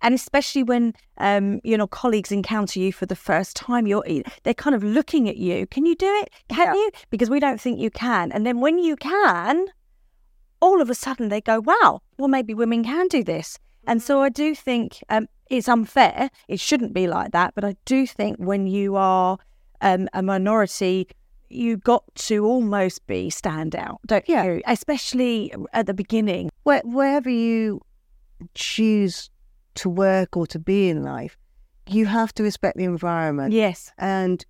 and 0.00 0.14
especially 0.14 0.62
when 0.62 0.94
um, 1.18 1.60
you 1.64 1.76
know 1.76 1.88
colleagues 1.88 2.30
encounter 2.30 2.78
you 2.78 2.92
for 2.92 3.04
the 3.04 3.16
first 3.16 3.56
time, 3.56 3.88
you're 3.88 4.04
they're 4.44 4.54
kind 4.54 4.76
of 4.76 4.84
looking 4.84 5.28
at 5.28 5.38
you. 5.38 5.66
Can 5.66 5.86
you 5.86 5.96
do 5.96 6.06
it? 6.22 6.30
Can 6.48 6.68
Yeah. 6.68 6.74
you? 6.74 6.90
Because 7.10 7.28
we 7.28 7.40
don't 7.40 7.60
think 7.60 7.80
you 7.80 7.90
can. 7.90 8.30
And 8.30 8.46
then 8.46 8.60
when 8.60 8.78
you 8.78 8.94
can, 8.94 9.66
all 10.60 10.80
of 10.80 10.88
a 10.88 10.94
sudden 10.94 11.30
they 11.30 11.40
go, 11.40 11.60
"Wow, 11.60 12.00
well 12.16 12.28
maybe 12.28 12.54
women 12.54 12.84
can 12.84 13.08
do 13.08 13.24
this." 13.24 13.58
And 13.86 14.00
so 14.00 14.22
I 14.22 14.28
do 14.28 14.54
think 14.54 15.02
um, 15.08 15.26
it's 15.50 15.68
unfair. 15.68 16.30
It 16.48 16.60
shouldn't 16.60 16.94
be 16.94 17.06
like 17.08 17.32
that. 17.32 17.54
But 17.54 17.64
I 17.64 17.76
do 17.84 18.06
think 18.06 18.38
when 18.38 18.66
you 18.66 18.96
are 18.96 19.36
um, 19.82 20.08
a 20.14 20.22
minority, 20.22 21.08
you 21.48 21.76
got 21.76 22.04
to 22.14 22.44
almost 22.46 23.06
be 23.06 23.28
stand 23.28 23.74
out, 23.74 24.00
don't 24.06 24.26
Yeah. 24.28 24.44
you? 24.44 24.62
Especially 24.66 25.52
at 25.72 25.86
the 25.86 25.94
beginning. 25.94 26.50
Where, 26.62 26.80
wherever 26.84 27.28
you 27.28 27.80
choose 28.54 29.28
to 29.74 29.88
work 29.88 30.36
or 30.36 30.46
to 30.46 30.58
be 30.58 30.88
in 30.88 31.02
life, 31.02 31.36
you 31.88 32.06
have 32.06 32.32
to 32.34 32.42
respect 32.42 32.76
the 32.76 32.84
environment, 32.84 33.52
Yes. 33.52 33.92
and 33.98 34.44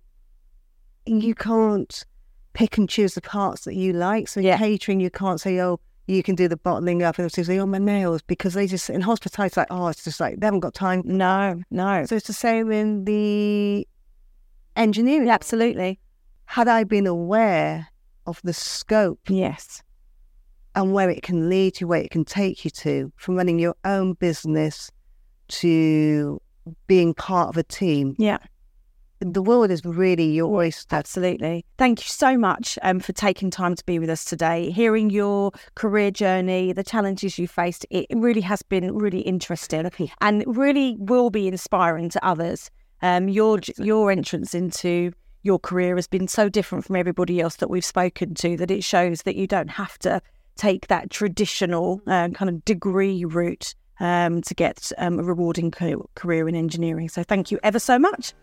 you 1.05 1.33
can't 1.33 2.05
pick 2.53 2.77
and 2.77 2.87
choose 2.87 3.15
the 3.15 3.21
parts 3.21 3.63
that 3.65 3.75
you 3.75 3.93
like. 3.93 4.27
So 4.27 4.39
Yeah. 4.39 4.57
catering, 4.57 4.99
you 4.99 5.09
can't 5.09 5.41
say, 5.41 5.59
"Oh, 5.59 5.79
you 6.15 6.23
can 6.23 6.35
do 6.35 6.47
the 6.47 6.57
bottling 6.57 7.03
up," 7.03 7.17
and 7.19 7.31
say, 7.31 7.57
"Oh, 7.59 7.65
my 7.65 7.77
nails," 7.77 8.21
because 8.21 8.53
they 8.53 8.67
just 8.67 8.89
in 8.89 9.01
hospitality, 9.01 9.47
it's 9.47 9.57
like, 9.57 9.67
"Oh, 9.69 9.87
it's 9.87 10.03
just 10.03 10.19
like 10.19 10.39
they 10.39 10.47
haven't 10.47 10.59
got 10.61 10.73
time." 10.73 11.01
No, 11.05 11.61
no. 11.71 12.05
So 12.05 12.15
it's 12.15 12.27
the 12.27 12.33
same 12.33 12.71
in 12.71 13.05
the 13.05 13.87
engineering. 14.75 15.29
Absolutely. 15.29 15.99
Had 16.45 16.67
I 16.67 16.83
been 16.83 17.07
aware 17.07 17.87
of 18.25 18.39
the 18.43 18.53
scope 18.53 19.19
Yes. 19.29 19.81
and 20.75 20.93
where 20.93 21.09
it 21.09 21.23
can 21.23 21.49
lead 21.49 21.79
you, 21.81 21.87
where 21.87 22.01
it 22.01 22.11
can 22.11 22.23
take 22.25 22.63
you 22.65 22.71
to, 22.71 23.11
from 23.17 23.35
running 23.35 23.59
your 23.59 23.75
own 23.83 24.13
business 24.13 24.91
to 25.47 26.41
being 26.87 27.13
part 27.13 27.49
of 27.49 27.57
a 27.57 27.63
team, 27.63 28.15
Yeah. 28.19 28.37
The 29.21 29.41
world 29.41 29.71
is 29.71 29.85
really 29.85 30.31
yours. 30.31 30.85
Absolutely. 30.91 31.63
Thank 31.77 31.99
you 31.99 32.09
so 32.09 32.37
much 32.37 32.77
um, 32.81 32.99
for 32.99 33.13
taking 33.13 33.51
time 33.51 33.75
to 33.75 33.85
be 33.85 33.99
with 33.99 34.09
us 34.09 34.25
today. 34.25 34.71
Hearing 34.71 35.09
your 35.09 35.51
career 35.75 36.11
journey, 36.11 36.73
the 36.73 36.83
challenges 36.83 37.37
you 37.37 37.47
faced, 37.47 37.85
it 37.89 38.07
really 38.11 38.41
has 38.41 38.61
been 38.63 38.93
really 38.95 39.21
interesting 39.21 39.89
and 40.21 40.43
really 40.47 40.95
will 40.99 41.29
be 41.29 41.47
inspiring 41.47 42.09
to 42.09 42.25
others. 42.25 42.71
Um, 43.03 43.29
your 43.29 43.59
your 43.77 44.11
entrance 44.11 44.53
into 44.53 45.11
your 45.43 45.59
career 45.59 45.95
has 45.95 46.07
been 46.07 46.27
so 46.27 46.49
different 46.49 46.85
from 46.85 46.95
everybody 46.95 47.41
else 47.41 47.55
that 47.57 47.69
we've 47.69 47.85
spoken 47.85 48.35
to 48.35 48.57
that 48.57 48.69
it 48.69 48.83
shows 48.83 49.23
that 49.23 49.35
you 49.35 49.47
don't 49.47 49.69
have 49.69 49.97
to 49.99 50.21
take 50.55 50.87
that 50.87 51.09
traditional 51.09 52.01
uh, 52.05 52.29
kind 52.29 52.49
of 52.49 52.63
degree 52.65 53.25
route 53.25 53.73
um, 53.99 54.41
to 54.41 54.53
get 54.53 54.91
um, 54.97 55.19
a 55.19 55.23
rewarding 55.23 55.71
career 55.71 56.47
in 56.47 56.55
engineering. 56.55 57.09
So 57.09 57.23
thank 57.23 57.51
you 57.51 57.59
ever 57.63 57.79
so 57.79 57.97
much. 57.97 58.33